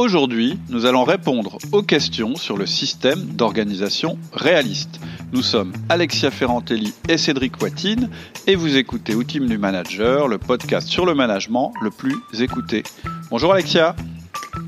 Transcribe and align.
Aujourd'hui, 0.00 0.58
nous 0.70 0.86
allons 0.86 1.04
répondre 1.04 1.58
aux 1.72 1.82
questions 1.82 2.34
sur 2.34 2.56
le 2.56 2.64
système 2.64 3.20
d'organisation 3.20 4.16
réaliste. 4.32 4.98
Nous 5.30 5.42
sommes 5.42 5.74
Alexia 5.90 6.30
Ferrantelli 6.30 6.94
et 7.10 7.18
Cédric 7.18 7.60
Watine 7.60 8.08
et 8.46 8.54
vous 8.54 8.78
écoutez 8.78 9.14
Outils 9.14 9.40
du 9.40 9.58
Manager, 9.58 10.26
le 10.26 10.38
podcast 10.38 10.88
sur 10.88 11.04
le 11.04 11.14
management 11.14 11.74
le 11.82 11.90
plus 11.90 12.16
écouté. 12.40 12.82
Bonjour 13.30 13.52
Alexia. 13.52 13.94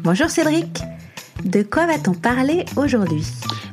Bonjour 0.04 0.28
Cédric. 0.28 0.82
De 1.44 1.62
quoi 1.62 1.86
va-t-on 1.86 2.14
parler 2.14 2.64
aujourd'hui 2.76 3.24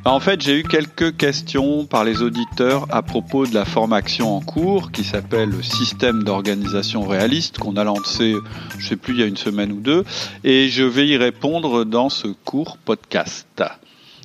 bah, 0.02 0.12
en 0.12 0.20
fait, 0.20 0.40
j'ai 0.40 0.58
eu 0.58 0.62
quelques 0.62 1.18
questions 1.18 1.84
par 1.84 2.04
les 2.04 2.22
auditeurs 2.22 2.86
à 2.90 3.02
propos 3.02 3.46
de 3.46 3.52
la 3.52 3.66
formation 3.66 4.34
en 4.34 4.40
cours 4.40 4.92
qui 4.92 5.04
s'appelle 5.04 5.52
Système 5.62 6.24
d'organisation 6.24 7.06
réaliste 7.06 7.58
qu'on 7.58 7.76
a 7.76 7.84
lancé, 7.84 8.34
je 8.78 8.88
sais 8.88 8.96
plus, 8.96 9.12
il 9.12 9.20
y 9.20 9.22
a 9.22 9.26
une 9.26 9.36
semaine 9.36 9.72
ou 9.72 9.80
deux, 9.80 10.04
et 10.42 10.70
je 10.70 10.84
vais 10.84 11.06
y 11.06 11.18
répondre 11.18 11.84
dans 11.84 12.08
ce 12.08 12.28
cours 12.28 12.78
podcast. 12.78 13.62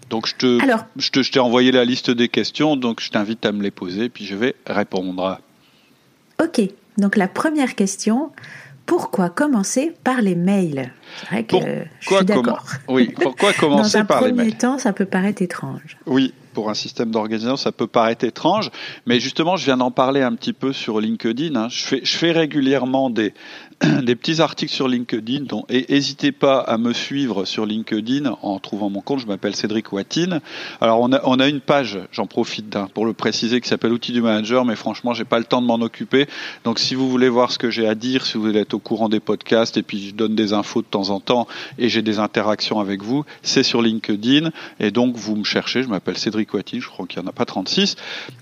Donc 0.09 0.27
je 0.27 0.35
te, 0.35 0.59
je 0.95 1.11
te, 1.11 1.21
je 1.21 1.31
t'ai 1.31 1.39
envoyé 1.39 1.73
la 1.73 1.83
liste 1.83 2.09
des 2.09 2.29
questions, 2.29 2.77
donc 2.77 3.01
je 3.01 3.09
t'invite 3.09 3.45
à 3.45 3.51
me 3.51 3.61
les 3.61 3.71
poser, 3.71 4.07
puis 4.07 4.25
je 4.25 4.35
vais 4.35 4.55
répondre. 4.65 5.41
Ok. 6.41 6.61
Donc 6.97 7.17
la 7.17 7.27
première 7.27 7.75
question, 7.75 8.31
pourquoi 8.85 9.29
commencer 9.29 9.93
par 10.03 10.21
les 10.21 10.35
mails? 10.35 10.93
C'est 11.19 11.27
vrai 11.27 11.43
que 11.43 11.55
je 11.99 12.15
suis 12.15 12.25
d'accord. 12.25 12.65
Oui, 12.87 13.13
pourquoi 13.19 13.53
commencer 13.53 14.03
par 14.03 14.21
les 14.21 14.31
mails 14.31 14.35
Dans 14.35 14.43
un 14.43 14.45
premier 14.45 14.57
temps, 14.57 14.77
ça 14.79 14.93
peut 14.93 15.05
paraître 15.05 15.41
étrange. 15.41 15.97
Oui, 16.05 16.33
pour 16.55 16.69
un 16.69 16.73
système 16.73 17.11
d'organisation, 17.11 17.57
ça 17.57 17.71
peut 17.71 17.85
paraître 17.85 18.25
étrange, 18.25 18.71
mais 19.05 19.19
justement, 19.19 19.57
je 19.57 19.65
viens 19.65 19.77
d'en 19.77 19.91
parler 19.91 20.21
un 20.21 20.33
petit 20.33 20.53
peu 20.53 20.73
sur 20.73 20.99
LinkedIn. 20.99 21.55
Hein. 21.55 21.67
Je, 21.69 21.83
fais, 21.83 22.01
je 22.03 22.15
fais 22.15 22.31
régulièrement 22.31 23.09
des, 23.09 23.33
des 24.03 24.15
petits 24.15 24.41
articles 24.41 24.71
sur 24.71 24.87
LinkedIn. 24.87 25.43
Donc, 25.45 25.65
et 25.69 25.85
n'hésitez 25.89 26.31
pas 26.31 26.59
à 26.59 26.77
me 26.77 26.93
suivre 26.93 27.45
sur 27.45 27.65
LinkedIn 27.65 28.37
en 28.41 28.59
trouvant 28.59 28.89
mon 28.89 29.01
compte. 29.01 29.19
Je 29.19 29.27
m'appelle 29.27 29.55
Cédric 29.55 29.91
Watine. 29.91 30.39
Alors, 30.81 31.01
on 31.01 31.11
a, 31.11 31.19
on 31.25 31.39
a 31.39 31.47
une 31.47 31.59
page, 31.59 31.99
j'en 32.11 32.25
profite 32.25 32.75
hein, 32.75 32.87
pour 32.93 33.05
le 33.05 33.13
préciser, 33.13 33.59
qui 33.61 33.67
s'appelle 33.67 33.91
Outils 33.91 34.13
du 34.13 34.21
Manager, 34.21 34.65
mais 34.65 34.75
franchement, 34.75 35.13
j'ai 35.13 35.25
pas 35.25 35.39
le 35.39 35.45
temps 35.45 35.61
de 35.61 35.67
m'en 35.67 35.75
occuper. 35.75 36.27
Donc, 36.63 36.79
si 36.79 36.95
vous 36.95 37.09
voulez 37.09 37.29
voir 37.29 37.51
ce 37.51 37.59
que 37.59 37.69
j'ai 37.69 37.87
à 37.87 37.95
dire, 37.95 38.25
si 38.25 38.37
vous 38.37 38.45
voulez 38.45 38.61
être 38.61 38.73
au 38.73 38.79
courant 38.79 39.09
des 39.09 39.19
podcasts, 39.19 39.75
et 39.75 39.83
puis 39.83 40.09
je 40.09 40.15
donne 40.15 40.35
des 40.35 40.53
infos 40.53 40.81
de 40.81 40.87
temps 40.95 41.09
en 41.09 41.19
temps, 41.19 41.47
et 41.77 41.89
j'ai 41.89 42.01
des 42.01 42.19
interactions 42.19 42.79
avec 42.79 43.03
vous, 43.03 43.25
c'est 43.43 43.63
sur 43.63 43.81
LinkedIn. 43.81 44.51
Et 44.79 44.91
donc, 44.91 45.17
vous 45.17 45.35
me 45.35 45.43
cherchez. 45.43 45.83
Je 45.83 45.89
m'appelle 45.89 46.17
Cédric 46.17 46.53
Watine. 46.53 46.81
Je 46.81 46.87
crois 46.87 47.05
qu'il 47.05 47.21
n'y 47.21 47.27
en 47.27 47.29
a 47.29 47.33
pas 47.33 47.45
36. 47.45 47.97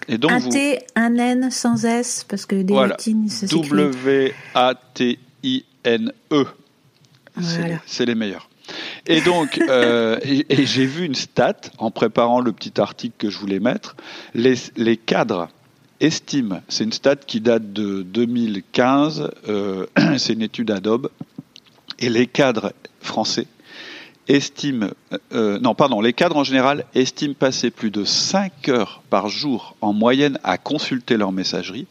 Et 0.07 0.19
donc, 0.19 0.31
un 0.31 0.49
T, 0.49 0.79
un 0.95 1.15
N 1.15 1.49
sans 1.49 1.83
S, 1.83 2.25
parce 2.27 2.45
que 2.45 2.61
des 2.61 2.73
voilà. 2.73 2.95
W-A-T 3.51 5.19
I-N-E. 5.43 6.45
C'est 7.85 8.05
les 8.05 8.15
meilleurs. 8.15 8.49
Et 9.07 9.21
donc, 9.21 9.59
euh, 9.59 10.19
et, 10.23 10.65
j'ai 10.65 10.85
vu 10.85 11.05
une 11.05 11.15
stat 11.15 11.57
en 11.79 11.89
préparant 11.91 12.39
le 12.39 12.51
petit 12.51 12.79
article 12.79 13.15
que 13.17 13.29
je 13.29 13.37
voulais 13.37 13.59
mettre. 13.59 13.95
Les, 14.35 14.55
les 14.77 14.95
cadres 14.95 15.49
estiment, 15.99 16.61
c'est 16.69 16.83
une 16.83 16.93
stat 16.93 17.15
qui 17.15 17.41
date 17.41 17.73
de 17.73 18.03
2015, 18.03 19.31
euh, 19.47 19.85
c'est 20.17 20.33
une 20.33 20.41
étude 20.41 20.71
Adobe, 20.71 21.09
et 22.03 22.09
les 22.09 22.27
cadres 22.27 22.73
français 22.99 23.47
estiment, 24.27 24.89
euh, 25.31 25.57
non 25.59 25.73
pardon, 25.73 26.01
les 26.01 26.11
cadres 26.11 26.37
en 26.37 26.43
général 26.43 26.85
estiment 26.95 27.33
passer 27.33 27.71
plus 27.71 27.91
de 27.91 28.03
5 28.03 28.69
heures 28.69 29.01
par 29.09 29.29
jour 29.29 29.75
en 29.79 29.93
moyenne 29.93 30.37
à 30.43 30.57
consulter 30.57 31.15
leur 31.15 31.31
messagerie 31.31 31.87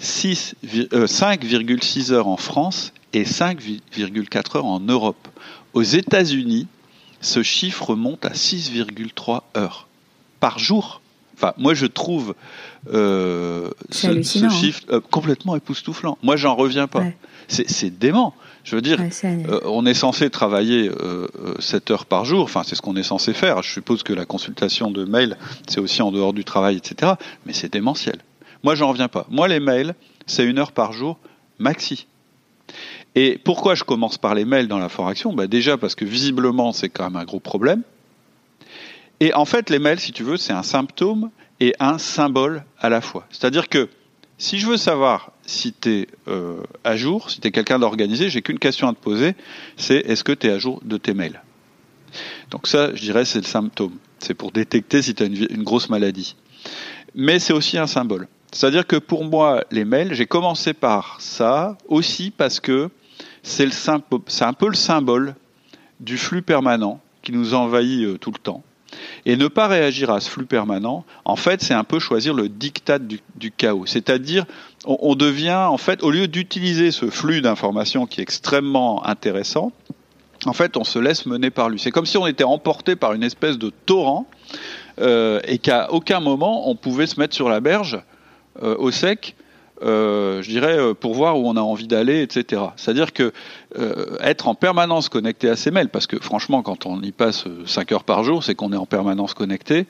5,6 0.00 0.54
euh, 0.94 2.14
heures 2.14 2.28
en 2.28 2.36
France 2.36 2.92
et 3.12 3.24
5,4 3.24 4.56
heures 4.56 4.64
en 4.64 4.80
Europe. 4.80 5.28
Aux 5.74 5.82
États-Unis, 5.82 6.68
ce 7.20 7.42
chiffre 7.42 7.96
monte 7.96 8.24
à 8.24 8.30
6,3 8.30 9.42
heures 9.56 9.88
par 10.38 10.58
jour. 10.58 11.02
Enfin, 11.36 11.52
moi, 11.56 11.74
je 11.74 11.86
trouve 11.86 12.34
euh, 12.92 13.70
ce, 13.90 14.22
chiffre 14.50 14.82
euh, 14.90 15.00
complètement 15.00 15.56
époustouflant. 15.56 16.16
Moi, 16.22 16.36
j'en 16.36 16.54
reviens 16.54 16.86
pas. 16.86 17.04
C'est 17.48 17.98
dément. 17.98 18.34
Je 18.64 18.76
veux 18.76 18.82
dire, 18.82 18.98
on 19.64 19.86
est 19.86 19.94
censé 19.94 20.28
travailler 20.30 20.90
7 21.58 21.90
heures 21.90 22.06
par 22.06 22.24
jour. 22.24 22.44
Enfin, 22.44 22.62
c'est 22.64 22.74
ce 22.74 22.82
qu'on 22.82 22.96
est 22.96 23.02
censé 23.02 23.32
faire. 23.32 23.62
Je 23.62 23.72
suppose 23.72 24.02
que 24.02 24.12
la 24.12 24.26
consultation 24.26 24.90
de 24.90 25.04
mail, 25.04 25.36
c'est 25.66 25.80
aussi 25.80 26.02
en 26.02 26.12
dehors 26.12 26.32
du 26.32 26.44
travail, 26.44 26.76
etc. 26.76 27.12
Mais 27.46 27.52
c'est 27.52 27.72
démentiel. 27.72 28.18
Moi, 28.62 28.74
j'en 28.74 28.88
reviens 28.88 29.08
pas. 29.08 29.26
Moi, 29.30 29.48
les 29.48 29.60
mails, 29.60 29.94
c'est 30.26 30.44
une 30.44 30.58
heure 30.58 30.72
par 30.72 30.92
jour 30.92 31.18
maxi. 31.58 32.06
Et 33.14 33.38
pourquoi 33.42 33.74
je 33.74 33.84
commence 33.84 34.18
par 34.18 34.34
les 34.34 34.44
mails 34.44 34.68
dans 34.68 34.78
la 34.78 34.88
formation 34.88 35.32
bah 35.32 35.46
Déjà 35.46 35.76
parce 35.76 35.94
que 35.94 36.04
visiblement, 36.04 36.72
c'est 36.72 36.88
quand 36.88 37.04
même 37.04 37.16
un 37.16 37.24
gros 37.24 37.40
problème. 37.40 37.82
Et 39.18 39.34
en 39.34 39.44
fait, 39.44 39.70
les 39.70 39.78
mails, 39.78 40.00
si 40.00 40.12
tu 40.12 40.22
veux, 40.22 40.36
c'est 40.36 40.52
un 40.52 40.62
symptôme 40.62 41.30
et 41.58 41.74
un 41.78 41.98
symbole 41.98 42.64
à 42.78 42.88
la 42.88 43.00
fois. 43.00 43.26
C'est-à-dire 43.30 43.68
que 43.68 43.88
si 44.40 44.58
je 44.58 44.66
veux 44.66 44.78
savoir 44.78 45.32
si 45.44 45.74
tu 45.74 45.90
es 45.90 46.08
euh, 46.26 46.62
à 46.82 46.96
jour, 46.96 47.30
si 47.30 47.40
tu 47.40 47.48
es 47.48 47.50
quelqu'un 47.50 47.78
d'organisé, 47.78 48.30
j'ai 48.30 48.40
qu'une 48.40 48.58
question 48.58 48.88
à 48.88 48.94
te 48.94 48.98
poser, 48.98 49.34
c'est 49.76 49.98
est-ce 49.98 50.24
que 50.24 50.32
tu 50.32 50.46
es 50.46 50.50
à 50.50 50.58
jour 50.58 50.80
de 50.82 50.96
tes 50.96 51.12
mails? 51.12 51.42
Donc 52.50 52.66
ça, 52.66 52.94
je 52.94 53.02
dirais, 53.02 53.26
c'est 53.26 53.40
le 53.40 53.44
symptôme. 53.44 53.92
C'est 54.18 54.32
pour 54.32 54.50
détecter 54.50 55.02
si 55.02 55.14
tu 55.14 55.22
as 55.22 55.26
une 55.26 55.62
grosse 55.62 55.90
maladie. 55.90 56.36
Mais 57.14 57.38
c'est 57.38 57.52
aussi 57.52 57.76
un 57.76 57.86
symbole. 57.86 58.28
C'est-à-dire 58.50 58.86
que 58.86 58.96
pour 58.96 59.24
moi, 59.24 59.62
les 59.70 59.84
mails, 59.84 60.14
j'ai 60.14 60.26
commencé 60.26 60.72
par 60.72 61.20
ça 61.20 61.76
aussi 61.86 62.30
parce 62.30 62.60
que 62.60 62.88
c'est 63.42 63.68
un 63.90 64.52
peu 64.54 64.68
le 64.68 64.74
symbole 64.74 65.34
du 66.00 66.16
flux 66.16 66.42
permanent 66.42 66.98
qui 67.22 67.32
nous 67.32 67.52
envahit 67.52 68.06
euh, 68.06 68.16
tout 68.16 68.30
le 68.30 68.38
temps. 68.38 68.64
Et 69.26 69.36
ne 69.36 69.48
pas 69.48 69.68
réagir 69.68 70.10
à 70.10 70.20
ce 70.20 70.30
flux 70.30 70.46
permanent, 70.46 71.04
en 71.24 71.36
fait, 71.36 71.62
c'est 71.62 71.74
un 71.74 71.84
peu 71.84 71.98
choisir 71.98 72.34
le 72.34 72.48
diktat 72.48 72.98
du, 72.98 73.20
chaos. 73.56 73.86
C'est-à-dire, 73.86 74.46
on, 74.84 75.14
devient, 75.14 75.66
en 75.68 75.78
fait, 75.78 76.02
au 76.02 76.10
lieu 76.10 76.28
d'utiliser 76.28 76.90
ce 76.90 77.10
flux 77.10 77.40
d'informations 77.40 78.06
qui 78.06 78.20
est 78.20 78.22
extrêmement 78.22 79.06
intéressant, 79.06 79.72
en 80.46 80.52
fait, 80.52 80.76
on 80.76 80.84
se 80.84 80.98
laisse 80.98 81.26
mener 81.26 81.50
par 81.50 81.68
lui. 81.68 81.78
C'est 81.78 81.90
comme 81.90 82.06
si 82.06 82.16
on 82.16 82.26
était 82.26 82.44
emporté 82.44 82.96
par 82.96 83.12
une 83.12 83.22
espèce 83.22 83.58
de 83.58 83.70
torrent 83.70 84.26
euh, 85.00 85.40
et 85.44 85.58
qu'à 85.58 85.92
aucun 85.92 86.20
moment 86.20 86.68
on 86.68 86.76
pouvait 86.76 87.06
se 87.06 87.20
mettre 87.20 87.34
sur 87.34 87.48
la 87.48 87.60
berge 87.60 88.00
euh, 88.62 88.74
au 88.78 88.90
sec, 88.90 89.36
euh, 89.82 90.42
je 90.42 90.50
dirais, 90.50 90.78
euh, 90.78 90.94
pour 90.94 91.14
voir 91.14 91.38
où 91.38 91.48
on 91.48 91.56
a 91.56 91.60
envie 91.60 91.86
d'aller, 91.86 92.22
etc. 92.22 92.62
C'est-à-dire 92.76 93.12
que 93.12 93.32
être 94.20 94.48
en 94.48 94.56
permanence 94.56 95.08
connecté 95.08 95.48
à 95.48 95.54
ses 95.54 95.70
mails, 95.70 95.90
parce 95.90 96.08
que 96.08 96.18
franchement, 96.18 96.62
quand 96.62 96.86
on 96.86 97.00
y 97.02 97.12
passe 97.12 97.44
5 97.66 97.92
heures 97.92 98.02
par 98.02 98.24
jour, 98.24 98.42
c'est 98.42 98.56
qu'on 98.56 98.72
est 98.72 98.76
en 98.76 98.86
permanence 98.86 99.32
connecté, 99.32 99.86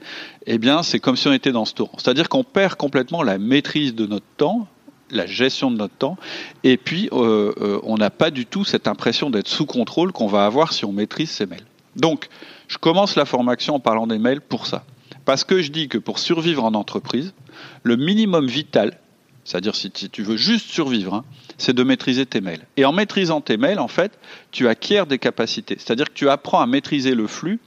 eh 0.46 0.58
bien, 0.58 0.82
c'est 0.82 0.98
comme 0.98 1.16
si 1.16 1.28
on 1.28 1.32
était 1.32 1.52
dans 1.52 1.64
ce 1.64 1.72
tour. 1.72 1.90
C'est-à-dire 1.96 2.28
qu'on 2.28 2.44
perd 2.44 2.74
complètement 2.74 3.22
la 3.22 3.38
maîtrise 3.38 3.94
de 3.94 4.04
notre 4.04 4.26
temps, 4.36 4.68
la 5.10 5.24
gestion 5.24 5.70
de 5.70 5.78
notre 5.78 5.94
temps, 5.94 6.18
et 6.62 6.76
puis 6.76 7.08
on 7.12 7.96
n'a 7.96 8.10
pas 8.10 8.30
du 8.30 8.44
tout 8.44 8.64
cette 8.64 8.86
impression 8.86 9.30
d'être 9.30 9.48
sous 9.48 9.64
contrôle 9.64 10.12
qu'on 10.12 10.26
va 10.26 10.44
avoir 10.44 10.74
si 10.74 10.84
on 10.84 10.92
maîtrise 10.92 11.30
ses 11.30 11.46
mails. 11.46 11.64
Donc, 11.96 12.28
je 12.68 12.78
commence 12.78 13.16
la 13.16 13.24
formation 13.24 13.76
en 13.76 13.80
parlant 13.80 14.06
des 14.06 14.18
mails 14.18 14.42
pour 14.42 14.66
ça. 14.66 14.84
Parce 15.24 15.44
que 15.44 15.62
je 15.62 15.70
dis 15.70 15.88
que 15.88 15.98
pour 15.98 16.18
survivre 16.18 16.64
en 16.64 16.74
entreprise, 16.74 17.34
le 17.82 17.96
minimum 17.96 18.46
vital, 18.46 18.99
c'est-à-dire 19.44 19.74
si 19.74 19.90
tu 19.90 20.22
veux 20.22 20.36
juste 20.36 20.70
survivre, 20.70 21.14
hein, 21.14 21.24
c'est 21.58 21.72
de 21.74 21.82
maîtriser 21.82 22.26
tes 22.26 22.40
mails. 22.40 22.66
Et 22.76 22.84
en 22.84 22.92
maîtrisant 22.92 23.40
tes 23.40 23.56
mails, 23.56 23.78
en 23.78 23.88
fait, 23.88 24.18
tu 24.50 24.68
acquiers 24.68 25.04
des 25.08 25.18
capacités. 25.18 25.76
C'est-à-dire 25.78 26.06
que 26.06 26.14
tu 26.14 26.28
apprends 26.28 26.60
à 26.60 26.66
maîtriser 26.66 27.14
le 27.14 27.26
flux 27.26 27.58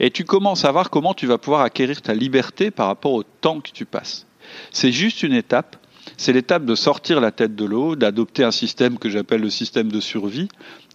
et 0.00 0.10
tu 0.10 0.24
commences 0.24 0.64
à 0.64 0.72
voir 0.72 0.90
comment 0.90 1.14
tu 1.14 1.26
vas 1.26 1.38
pouvoir 1.38 1.62
acquérir 1.62 2.02
ta 2.02 2.14
liberté 2.14 2.70
par 2.70 2.86
rapport 2.86 3.12
au 3.12 3.22
temps 3.22 3.60
que 3.60 3.70
tu 3.70 3.84
passes. 3.84 4.26
C'est 4.70 4.92
juste 4.92 5.22
une 5.22 5.34
étape. 5.34 5.76
C'est 6.16 6.32
l'étape 6.32 6.64
de 6.64 6.74
sortir 6.74 7.20
la 7.20 7.30
tête 7.30 7.54
de 7.54 7.64
l'eau, 7.64 7.94
d'adopter 7.94 8.42
un 8.42 8.50
système 8.50 8.98
que 8.98 9.10
j'appelle 9.10 9.42
le 9.42 9.50
système 9.50 9.92
de 9.92 10.00
survie. 10.00 10.48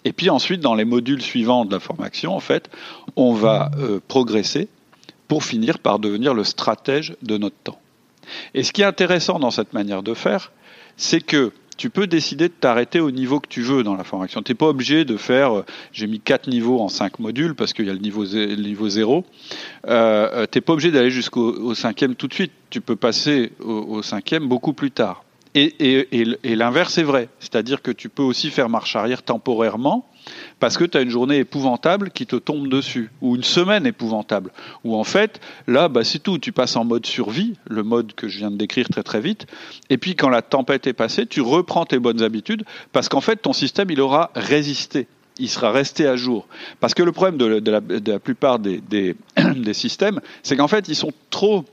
Et 0.05 0.11
puis 0.11 0.29
ensuite, 0.29 0.59
dans 0.59 0.75
les 0.75 0.85
modules 0.85 1.21
suivants 1.21 1.65
de 1.65 1.71
la 1.71 1.79
formation, 1.79 2.35
en 2.35 2.39
fait, 2.39 2.69
on 3.15 3.33
va 3.33 3.71
euh, 3.77 3.99
progresser 4.07 4.67
pour 5.27 5.43
finir 5.43 5.79
par 5.79 5.99
devenir 5.99 6.33
le 6.33 6.43
stratège 6.43 7.15
de 7.21 7.37
notre 7.37 7.55
temps. 7.63 7.79
Et 8.53 8.63
ce 8.63 8.71
qui 8.71 8.81
est 8.81 8.85
intéressant 8.85 9.39
dans 9.39 9.51
cette 9.51 9.73
manière 9.73 10.03
de 10.03 10.13
faire, 10.13 10.51
c'est 10.97 11.21
que 11.21 11.51
tu 11.77 11.89
peux 11.89 12.07
décider 12.07 12.49
de 12.49 12.53
t'arrêter 12.53 12.99
au 12.99 13.11
niveau 13.11 13.39
que 13.39 13.47
tu 13.47 13.61
veux 13.61 13.83
dans 13.83 13.95
la 13.95 14.03
formation. 14.03 14.41
Tu 14.41 14.51
n'es 14.51 14.55
pas 14.55 14.67
obligé 14.67 15.05
de 15.05 15.17
faire, 15.17 15.57
euh, 15.57 15.65
j'ai 15.91 16.07
mis 16.07 16.19
quatre 16.19 16.47
niveaux 16.47 16.79
en 16.79 16.87
cinq 16.87 17.19
modules 17.19 17.55
parce 17.55 17.73
qu'il 17.73 17.87
y 17.87 17.89
a 17.89 17.93
le 17.93 17.99
niveau, 17.99 18.23
le 18.23 18.89
zéro. 18.89 19.25
Euh, 19.87 20.29
euh 20.33 20.45
tu 20.51 20.57
n'es 20.57 20.61
pas 20.61 20.73
obligé 20.73 20.91
d'aller 20.91 21.09
jusqu'au 21.09 21.73
cinquième 21.73 22.15
tout 22.15 22.27
de 22.27 22.33
suite. 22.33 22.51
Tu 22.69 22.81
peux 22.81 22.95
passer 22.95 23.51
au, 23.59 24.01
cinquième 24.03 24.47
beaucoup 24.47 24.73
plus 24.73 24.91
tard. 24.91 25.23
Et 25.55 26.25
l'inverse 26.43 26.97
est 26.97 27.03
vrai. 27.03 27.29
C'est-à-dire 27.39 27.81
que 27.81 27.91
tu 27.91 28.09
peux 28.09 28.23
aussi 28.23 28.49
faire 28.49 28.69
marche 28.69 28.95
arrière 28.95 29.21
temporairement 29.21 30.07
parce 30.59 30.77
que 30.77 30.83
tu 30.83 30.97
as 30.97 31.01
une 31.01 31.09
journée 31.09 31.39
épouvantable 31.39 32.11
qui 32.11 32.25
te 32.25 32.35
tombe 32.35 32.67
dessus, 32.67 33.11
ou 33.21 33.35
une 33.35 33.43
semaine 33.43 33.85
épouvantable, 33.85 34.51
ou 34.83 34.95
en 34.95 35.03
fait, 35.03 35.39
là, 35.67 35.87
bah, 35.87 36.03
c'est 36.03 36.19
tout, 36.19 36.37
tu 36.37 36.51
passes 36.51 36.75
en 36.75 36.85
mode 36.85 37.05
survie, 37.05 37.55
le 37.67 37.83
mode 37.83 38.13
que 38.13 38.27
je 38.27 38.39
viens 38.39 38.51
de 38.51 38.57
décrire 38.57 38.87
très 38.89 39.03
très 39.03 39.21
vite, 39.21 39.47
et 39.89 39.97
puis 39.97 40.15
quand 40.15 40.29
la 40.29 40.41
tempête 40.41 40.87
est 40.87 40.93
passée, 40.93 41.25
tu 41.25 41.41
reprends 41.41 41.85
tes 41.85 41.99
bonnes 41.99 42.21
habitudes, 42.21 42.63
parce 42.91 43.09
qu'en 43.09 43.21
fait, 43.21 43.37
ton 43.37 43.53
système, 43.53 43.89
il 43.91 44.01
aura 44.01 44.31
résisté. 44.35 45.07
il 45.39 45.49
sera 45.49 45.71
resté 45.71 46.07
à 46.07 46.15
jour. 46.15 46.47
Parce 46.79 46.93
que 46.93 47.01
le 47.03 47.11
problème 47.11 47.37
de, 47.37 47.71
la, 47.71 48.19
plupart 48.19 48.59
des, 48.59 49.15
systèmes, 49.73 50.21
c'est 50.43 50.55
qu'en 50.55 50.67
fait, 50.67 50.87
ils 50.87 50.95
sont 50.95 51.11
trop 51.29 51.65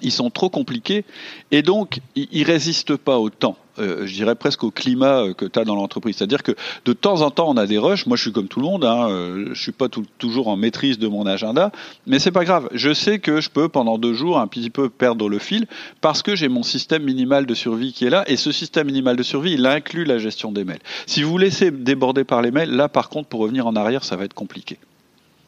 ils 0.00 0.12
sont 0.12 0.30
trop 0.30 0.48
compliqués 0.48 1.04
et 1.50 1.62
donc 1.62 2.00
ils 2.16 2.44
résistent 2.44 2.96
pas 2.96 3.18
au 3.18 3.30
temps. 3.30 3.56
Euh, 3.78 4.06
je 4.06 4.14
dirais 4.14 4.34
presque 4.34 4.64
au 4.64 4.70
climat 4.70 5.22
euh, 5.22 5.34
que 5.34 5.46
tu 5.46 5.58
as 5.58 5.64
dans 5.64 5.74
l'entreprise. 5.74 6.16
C'est-à-dire 6.16 6.42
que 6.42 6.52
de 6.84 6.92
temps 6.92 7.22
en 7.22 7.30
temps, 7.30 7.48
on 7.48 7.56
a 7.56 7.66
des 7.66 7.78
rushs. 7.78 8.06
Moi, 8.06 8.16
je 8.16 8.22
suis 8.22 8.32
comme 8.32 8.48
tout 8.48 8.60
le 8.60 8.66
monde. 8.66 8.84
Hein, 8.84 9.08
euh, 9.08 9.50
je 9.52 9.62
suis 9.62 9.72
pas 9.72 9.88
toujours 10.18 10.48
en 10.48 10.56
maîtrise 10.56 10.98
de 10.98 11.08
mon 11.08 11.26
agenda, 11.26 11.72
mais 12.06 12.18
c'est 12.18 12.32
pas 12.32 12.44
grave. 12.44 12.68
Je 12.72 12.92
sais 12.92 13.18
que 13.18 13.40
je 13.40 13.48
peux 13.48 13.68
pendant 13.68 13.96
deux 13.96 14.12
jours 14.12 14.38
un 14.38 14.46
petit 14.46 14.70
peu 14.70 14.90
perdre 14.90 15.28
le 15.28 15.38
fil 15.38 15.66
parce 16.00 16.22
que 16.22 16.36
j'ai 16.36 16.48
mon 16.48 16.62
système 16.62 17.02
minimal 17.04 17.46
de 17.46 17.54
survie 17.54 17.92
qui 17.92 18.04
est 18.04 18.10
là. 18.10 18.24
Et 18.26 18.36
ce 18.36 18.52
système 18.52 18.86
minimal 18.86 19.16
de 19.16 19.22
survie, 19.22 19.52
il 19.52 19.66
inclut 19.66 20.04
la 20.04 20.18
gestion 20.18 20.52
des 20.52 20.64
mails. 20.64 20.82
Si 21.06 21.22
vous 21.22 21.38
laissez 21.38 21.70
déborder 21.70 22.24
par 22.24 22.42
les 22.42 22.50
mails, 22.50 22.70
là, 22.70 22.88
par 22.88 23.08
contre, 23.08 23.28
pour 23.28 23.40
revenir 23.40 23.66
en 23.66 23.74
arrière, 23.76 24.04
ça 24.04 24.16
va 24.16 24.24
être 24.24 24.34
compliqué. 24.34 24.78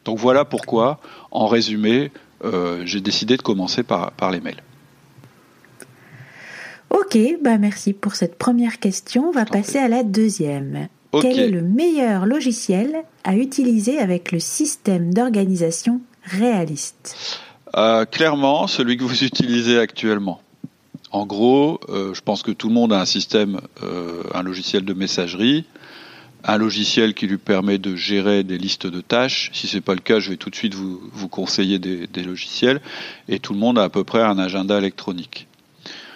Donc 0.03 0.17
voilà 0.19 0.45
pourquoi, 0.45 0.99
en 1.31 1.47
résumé, 1.47 2.11
euh, 2.43 2.83
j'ai 2.85 3.01
décidé 3.01 3.37
de 3.37 3.41
commencer 3.41 3.83
par, 3.83 4.11
par 4.11 4.31
les 4.31 4.39
mails. 4.39 4.61
Ok, 6.97 7.17
bah 7.41 7.57
merci 7.57 7.91
pour 7.91 8.15
cette 8.15 8.37
première 8.37 8.79
question. 8.79 9.27
On 9.27 9.31
va 9.31 9.45
passer 9.45 9.79
à 9.79 9.89
la 9.89 10.03
deuxième. 10.03 10.87
Quel 11.11 11.39
est 11.39 11.49
le 11.49 11.61
meilleur 11.61 12.25
logiciel 12.25 12.95
à 13.23 13.35
utiliser 13.35 13.99
avec 13.99 14.31
le 14.31 14.39
système 14.39 15.13
d'organisation 15.13 16.01
réaliste? 16.23 17.39
Euh, 17.75 18.05
Clairement, 18.05 18.67
celui 18.67 18.95
que 18.95 19.03
vous 19.03 19.23
utilisez 19.23 19.77
actuellement. 19.77 20.41
En 21.11 21.25
gros, 21.25 21.79
euh, 21.89 22.13
je 22.13 22.21
pense 22.21 22.43
que 22.43 22.51
tout 22.51 22.69
le 22.69 22.73
monde 22.73 22.93
a 22.93 23.01
un 23.01 23.05
système, 23.05 23.59
un 24.33 24.43
logiciel 24.43 24.85
de 24.85 24.93
messagerie 24.93 25.65
un 26.47 26.57
logiciel 26.57 27.13
qui 27.13 27.27
lui 27.27 27.37
permet 27.37 27.77
de 27.77 27.95
gérer 27.95 28.43
des 28.43 28.57
listes 28.57 28.87
de 28.87 29.01
tâches. 29.01 29.49
Si 29.53 29.67
c'est 29.67 29.81
pas 29.81 29.95
le 29.95 30.01
cas, 30.01 30.19
je 30.19 30.29
vais 30.29 30.37
tout 30.37 30.49
de 30.49 30.55
suite 30.55 30.75
vous, 30.75 31.01
vous 31.11 31.27
conseiller 31.27 31.79
des, 31.79 32.23
logiciels. 32.23 32.81
Et 33.27 33.39
tout 33.39 33.53
le 33.53 33.59
monde 33.59 33.79
a 33.79 33.83
à 33.83 33.89
peu 33.89 34.03
près 34.03 34.21
un 34.21 34.37
agenda 34.37 34.77
électronique. 34.77 35.47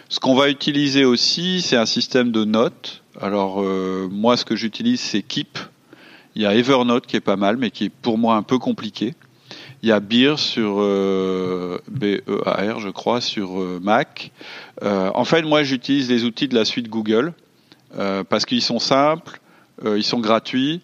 Ce 0.09 0.19
qu'on 0.19 0.35
va 0.35 0.49
utiliser 0.49 1.05
aussi, 1.05 1.61
c'est 1.61 1.77
un 1.77 1.85
système 1.85 2.31
de 2.31 2.43
notes. 2.43 3.03
Alors 3.19 3.61
euh, 3.61 4.09
moi, 4.11 4.37
ce 4.37 4.45
que 4.45 4.55
j'utilise, 4.55 4.99
c'est 4.99 5.21
Keep. 5.21 5.57
Il 6.35 6.41
y 6.41 6.45
a 6.45 6.53
Evernote 6.53 7.07
qui 7.07 7.15
est 7.15 7.21
pas 7.21 7.35
mal, 7.35 7.57
mais 7.57 7.71
qui 7.71 7.85
est 7.85 7.89
pour 7.89 8.17
moi 8.17 8.35
un 8.35 8.43
peu 8.43 8.59
compliqué. 8.59 9.13
Il 9.81 9.89
y 9.89 9.91
a 9.91 9.99
Beer 9.99 10.35
sur 10.37 10.75
euh, 10.79 11.79
B-E-A-R, 11.89 12.79
je 12.79 12.89
crois, 12.89 13.21
sur 13.21 13.61
euh, 13.61 13.79
Mac. 13.81 14.31
en 14.81 15.23
fait, 15.25 15.43
moi, 15.43 15.63
j'utilise 15.63 16.09
les 16.09 16.25
outils 16.25 16.47
de 16.47 16.55
la 16.55 16.65
suite 16.65 16.89
Google 16.89 17.33
parce 18.29 18.45
qu'ils 18.45 18.61
sont 18.61 18.79
simples 18.79 19.39
euh, 19.85 19.97
ils 19.97 20.03
sont 20.03 20.19
gratuits. 20.19 20.81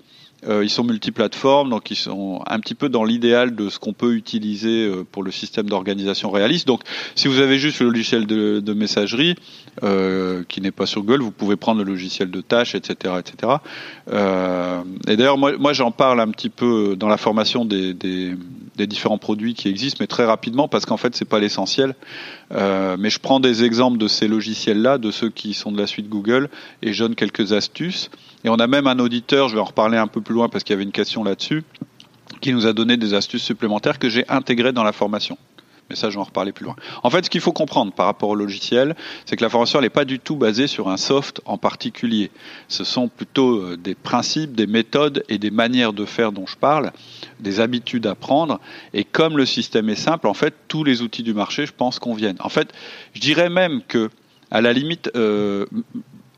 Euh, 0.48 0.64
ils 0.64 0.70
sont 0.70 0.84
multiplateformes, 0.84 1.70
donc 1.70 1.90
ils 1.90 1.96
sont 1.96 2.42
un 2.46 2.60
petit 2.60 2.76
peu 2.76 2.90
dans 2.90 3.04
l'idéal 3.04 3.56
de 3.56 3.70
ce 3.70 3.80
qu'on 3.80 3.94
peut 3.94 4.14
utiliser 4.14 4.86
euh, 4.86 5.04
pour 5.10 5.24
le 5.24 5.32
système 5.32 5.68
d'organisation 5.68 6.30
réaliste. 6.30 6.68
Donc, 6.68 6.82
si 7.16 7.28
vous 7.28 7.40
avez 7.40 7.58
juste 7.58 7.80
le 7.80 7.88
logiciel 7.88 8.28
de, 8.28 8.60
de 8.60 8.74
messagerie 8.74 9.36
euh, 9.84 10.44
qui 10.48 10.62
n'est 10.62 10.72
pas 10.72 10.86
sur 10.86 11.02
Google, 11.02 11.22
vous 11.22 11.32
pouvez 11.32 11.56
prendre 11.56 11.84
le 11.84 11.90
logiciel 11.90 12.30
de 12.30 12.42
tâches, 12.42 12.76
etc., 12.76 13.16
etc. 13.20 13.54
Euh, 14.12 14.82
et 15.08 15.16
d'ailleurs, 15.16 15.38
moi, 15.38 15.54
moi 15.58 15.74
j'en 15.74 15.92
parle 15.92 16.20
un 16.20 16.30
petit 16.30 16.50
peu 16.50 16.96
dans 16.96 17.08
la 17.08 17.18
formation 17.18 17.66
des, 17.66 17.94
des, 17.94 18.34
des 18.76 18.88
différents 18.88 19.18
produits 19.18 19.54
qui 19.54 19.68
existent, 19.68 19.98
mais 20.00 20.08
très 20.08 20.26
rapidement 20.26 20.68
parce 20.68 20.86
qu'en 20.86 20.98
fait, 20.98 21.16
c'est 21.16 21.26
pas 21.26 21.40
l'essentiel. 21.40 21.96
Euh, 22.52 22.96
mais 23.00 23.10
je 23.10 23.20
prends 23.20 23.40
des 23.40 23.64
exemples 23.64 23.98
de 23.98 24.08
ces 24.08 24.28
logiciels-là, 24.28 24.98
de 24.98 25.12
ceux 25.12 25.30
qui 25.30 25.54
sont 25.54 25.72
de 25.72 25.78
la 25.80 25.88
suite 25.88 26.10
Google, 26.10 26.50
et 26.82 26.94
je 26.94 27.04
donne 27.04 27.16
quelques 27.16 27.54
astuces. 27.54 28.10
Et 28.44 28.50
on 28.50 28.56
a 28.56 28.68
même 28.68 28.88
un 28.88 29.00
auditeur, 29.00 29.50
je 29.50 29.56
vais 29.56 29.62
en 29.62 29.66
reparler 29.66 29.98
un 29.98 30.08
peu 30.08 30.22
plus 30.22 30.34
loin 30.34 30.50
parce 30.50 30.64
qu'il 30.64 30.74
y 30.74 30.76
avait 30.76 30.84
une 30.84 30.92
question 30.92 31.24
là-dessus, 31.24 31.64
qui 32.42 32.54
nous 32.54 32.68
a 32.68 32.74
donné 32.74 32.98
des 32.98 33.14
astuces 33.14 33.44
supplémentaires 33.44 34.00
que 34.00 34.10
j'ai 34.10 34.28
intégrées 34.30 34.72
dans 34.72 34.84
la 34.84 34.92
formation. 34.92 35.38
Mais 35.90 35.96
ça, 35.96 36.10
je 36.10 36.16
vais 36.16 36.22
en 36.22 36.24
reparler 36.24 36.52
plus 36.52 36.66
loin. 36.66 36.76
En 37.04 37.12
fait, 37.12 37.26
ce 37.26 37.30
qu'il 37.30 37.42
faut 37.42 37.52
comprendre 37.52 37.94
par 37.94 38.08
rapport 38.08 38.30
au 38.30 38.36
logiciel, 38.36 38.96
c'est 39.26 39.36
que 39.36 39.44
la 39.44 39.50
formation 39.50 39.80
n'est 39.82 39.92
pas 39.92 40.06
du 40.06 40.20
tout 40.20 40.36
basée 40.36 40.66
sur 40.66 40.90
un 40.90 40.98
soft 40.98 41.42
en 41.46 41.60
particulier. 41.60 42.32
Ce 42.68 42.84
sont 42.84 43.08
plutôt 43.08 43.60
euh, 43.60 43.78
des 43.78 43.94
principes, 43.94 44.56
des 44.56 44.66
méthodes 44.66 45.24
et 45.30 45.38
des 45.38 45.52
manières 45.52 45.94
de 45.94 46.06
faire 46.06 46.32
dont 46.32 46.48
je 46.48 46.56
parle, 46.56 46.92
des 47.40 47.60
habitudes 47.60 48.08
à 48.08 48.16
prendre. 48.16 48.60
Et 48.94 49.04
comme 49.04 49.38
le 49.38 49.46
système 49.46 49.90
est 49.90 49.96
simple, 49.96 50.28
en 50.28 50.34
fait, 50.34 50.56
tous 50.68 50.84
les 50.84 51.04
outils 51.04 51.24
du 51.24 51.36
marché, 51.36 51.68
je 51.68 51.74
pense, 51.74 52.00
conviennent. 52.00 52.38
En 52.40 52.50
fait, 52.50 52.74
je 53.14 53.20
dirais 53.20 53.50
même 53.50 53.82
que, 53.88 54.10
à 54.50 54.62
la 54.62 54.74
limite, 54.74 55.12
euh, 55.16 55.68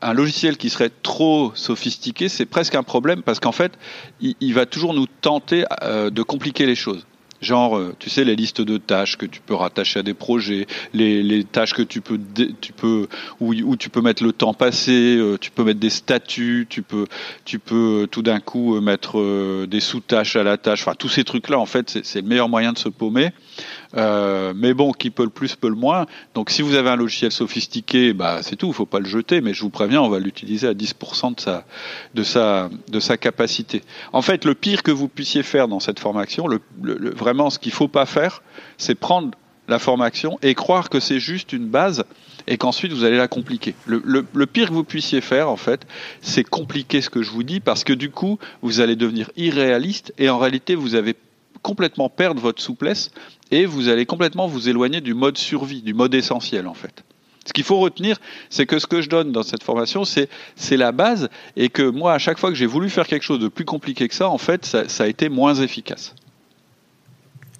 un 0.02 0.12
logiciel 0.12 0.56
qui 0.56 0.70
serait 0.70 0.90
trop 1.02 1.52
sophistiqué, 1.54 2.28
c'est 2.28 2.46
presque 2.46 2.74
un 2.74 2.82
problème 2.82 3.22
parce 3.22 3.40
qu'en 3.40 3.52
fait, 3.52 3.72
il, 4.20 4.54
va 4.54 4.66
toujours 4.66 4.94
nous 4.94 5.06
tenter 5.06 5.64
euh, 5.82 6.10
de 6.10 6.22
compliquer 6.22 6.66
les 6.66 6.74
choses. 6.74 7.06
Genre, 7.40 7.76
euh, 7.76 7.94
tu 7.98 8.10
sais, 8.10 8.24
les 8.24 8.36
listes 8.36 8.60
de 8.60 8.78
tâches 8.78 9.16
que 9.16 9.26
tu 9.26 9.40
peux 9.40 9.54
rattacher 9.54 10.00
à 10.00 10.02
des 10.02 10.14
projets, 10.14 10.66
les, 10.92 11.22
les 11.22 11.44
tâches 11.44 11.74
que 11.74 11.82
tu 11.82 12.00
peux, 12.00 12.18
tu 12.60 12.72
peux, 12.72 13.08
où, 13.40 13.54
où, 13.54 13.76
tu 13.76 13.90
peux 13.90 14.00
mettre 14.00 14.24
le 14.24 14.32
temps 14.32 14.54
passé, 14.54 15.16
euh, 15.16 15.38
tu 15.38 15.50
peux 15.50 15.64
mettre 15.64 15.80
des 15.80 15.90
statuts, 15.90 16.66
tu 16.68 16.82
peux, 16.82 17.06
tu 17.44 17.58
peux 17.58 18.08
tout 18.10 18.22
d'un 18.22 18.40
coup 18.40 18.80
mettre 18.80 19.66
des 19.66 19.80
sous-tâches 19.80 20.36
à 20.36 20.42
la 20.42 20.56
tâche. 20.56 20.82
Enfin, 20.82 20.94
tous 20.98 21.08
ces 21.08 21.24
trucs-là, 21.24 21.58
en 21.58 21.66
fait, 21.66 22.00
c'est 22.02 22.22
le 22.22 22.26
meilleur 22.26 22.48
moyen 22.48 22.72
de 22.72 22.78
se 22.78 22.88
paumer. 22.88 23.30
Euh, 23.96 24.52
mais 24.54 24.74
bon, 24.74 24.92
qui 24.92 25.10
peut 25.10 25.24
le 25.24 25.30
plus 25.30 25.56
peut 25.56 25.68
le 25.68 25.74
moins. 25.74 26.06
Donc 26.34 26.50
si 26.50 26.62
vous 26.62 26.74
avez 26.74 26.90
un 26.90 26.96
logiciel 26.96 27.32
sophistiqué, 27.32 28.12
bah 28.12 28.40
c'est 28.42 28.56
tout, 28.56 28.68
il 28.68 28.74
faut 28.74 28.86
pas 28.86 29.00
le 29.00 29.06
jeter. 29.06 29.40
Mais 29.40 29.54
je 29.54 29.62
vous 29.62 29.70
préviens, 29.70 30.02
on 30.02 30.08
va 30.08 30.18
l'utiliser 30.18 30.68
à 30.68 30.74
10% 30.74 31.34
de 31.34 31.40
sa, 31.40 31.64
de 32.14 32.22
sa, 32.22 32.70
de 32.88 33.00
sa 33.00 33.16
capacité. 33.16 33.82
En 34.12 34.22
fait, 34.22 34.44
le 34.44 34.54
pire 34.54 34.82
que 34.82 34.90
vous 34.90 35.08
puissiez 35.08 35.42
faire 35.42 35.68
dans 35.68 35.80
cette 35.80 36.00
formation, 36.00 36.46
le, 36.46 36.60
vraiment 37.14 37.50
ce 37.50 37.58
qu'il 37.58 37.72
faut 37.72 37.88
pas 37.88 38.06
faire, 38.06 38.42
c'est 38.76 38.94
prendre 38.94 39.30
la 39.68 39.78
formation 39.78 40.38
et 40.42 40.54
croire 40.54 40.88
que 40.88 41.00
c'est 41.00 41.20
juste 41.20 41.52
une 41.52 41.66
base 41.66 42.04
et 42.46 42.56
qu'ensuite 42.56 42.92
vous 42.92 43.04
allez 43.04 43.18
la 43.18 43.28
compliquer. 43.28 43.74
Le, 43.86 44.00
le, 44.04 44.24
le, 44.32 44.46
pire 44.46 44.68
que 44.68 44.72
vous 44.72 44.84
puissiez 44.84 45.20
faire, 45.20 45.50
en 45.50 45.56
fait, 45.56 45.86
c'est 46.22 46.44
compliquer 46.44 47.02
ce 47.02 47.10
que 47.10 47.22
je 47.22 47.30
vous 47.30 47.42
dis 47.42 47.60
parce 47.60 47.84
que 47.84 47.92
du 47.92 48.10
coup, 48.10 48.38
vous 48.62 48.80
allez 48.80 48.96
devenir 48.96 49.30
irréaliste 49.36 50.14
et 50.16 50.30
en 50.30 50.38
réalité, 50.38 50.74
vous 50.74 50.94
avez 50.94 51.14
complètement 51.62 52.08
perdre 52.08 52.40
votre 52.40 52.62
souplesse 52.62 53.10
et 53.50 53.66
vous 53.66 53.88
allez 53.88 54.06
complètement 54.06 54.46
vous 54.46 54.68
éloigner 54.68 55.00
du 55.00 55.14
mode 55.14 55.38
survie, 55.38 55.82
du 55.82 55.94
mode 55.94 56.14
essentiel 56.14 56.66
en 56.66 56.74
fait. 56.74 57.04
Ce 57.46 57.52
qu'il 57.54 57.64
faut 57.64 57.78
retenir, 57.78 58.18
c'est 58.50 58.66
que 58.66 58.78
ce 58.78 58.86
que 58.86 59.00
je 59.00 59.08
donne 59.08 59.32
dans 59.32 59.42
cette 59.42 59.62
formation, 59.62 60.04
c'est 60.04 60.28
la 60.76 60.92
base 60.92 61.30
et 61.56 61.70
que 61.70 61.82
moi, 61.82 62.12
à 62.12 62.18
chaque 62.18 62.38
fois 62.38 62.50
que 62.50 62.56
j'ai 62.56 62.66
voulu 62.66 62.90
faire 62.90 63.06
quelque 63.06 63.22
chose 63.22 63.40
de 63.40 63.48
plus 63.48 63.64
compliqué 63.64 64.06
que 64.06 64.14
ça, 64.14 64.28
en 64.28 64.36
fait, 64.36 64.66
ça 64.66 65.04
a 65.04 65.06
été 65.06 65.30
moins 65.30 65.54
efficace. 65.54 66.14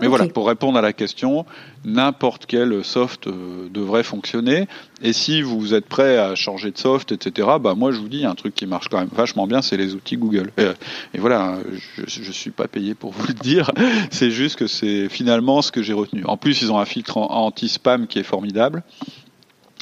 Mais 0.00 0.06
voilà, 0.06 0.26
pour 0.26 0.46
répondre 0.46 0.78
à 0.78 0.82
la 0.82 0.92
question, 0.92 1.44
n'importe 1.84 2.46
quel 2.46 2.84
soft 2.84 3.26
euh, 3.26 3.68
devrait 3.70 4.04
fonctionner. 4.04 4.68
Et 5.02 5.12
si 5.12 5.42
vous 5.42 5.74
êtes 5.74 5.86
prêt 5.86 6.18
à 6.18 6.34
changer 6.34 6.70
de 6.70 6.78
soft, 6.78 7.12
etc., 7.12 7.48
bah 7.60 7.74
moi 7.74 7.90
je 7.90 7.98
vous 7.98 8.08
dis 8.08 8.24
un 8.24 8.34
truc 8.34 8.54
qui 8.54 8.66
marche 8.66 8.88
quand 8.88 8.98
même 8.98 9.10
vachement 9.12 9.46
bien, 9.46 9.60
c'est 9.60 9.76
les 9.76 9.94
outils 9.94 10.16
Google. 10.16 10.52
Et, 10.56 10.66
et 11.14 11.18
voilà, 11.18 11.58
je, 11.96 12.22
je 12.22 12.32
suis 12.32 12.50
pas 12.50 12.68
payé 12.68 12.94
pour 12.94 13.12
vous 13.12 13.26
le 13.26 13.34
dire. 13.34 13.70
C'est 14.10 14.30
juste 14.30 14.56
que 14.56 14.66
c'est 14.66 15.08
finalement 15.08 15.62
ce 15.62 15.72
que 15.72 15.82
j'ai 15.82 15.92
retenu. 15.92 16.24
En 16.24 16.36
plus, 16.36 16.62
ils 16.62 16.72
ont 16.72 16.78
un 16.78 16.84
filtre 16.84 17.18
anti-spam 17.18 18.06
qui 18.06 18.18
est 18.18 18.24
formidable. 18.24 18.82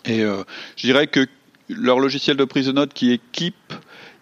Et 0.05 0.23
euh, 0.23 0.43
je 0.77 0.87
dirais 0.87 1.07
que 1.07 1.27
leur 1.69 1.99
logiciel 1.99 2.37
de 2.37 2.45
prise 2.45 2.67
de 2.67 2.73
notes 2.73 2.95
qui 2.95 3.21
Keep 3.33 3.55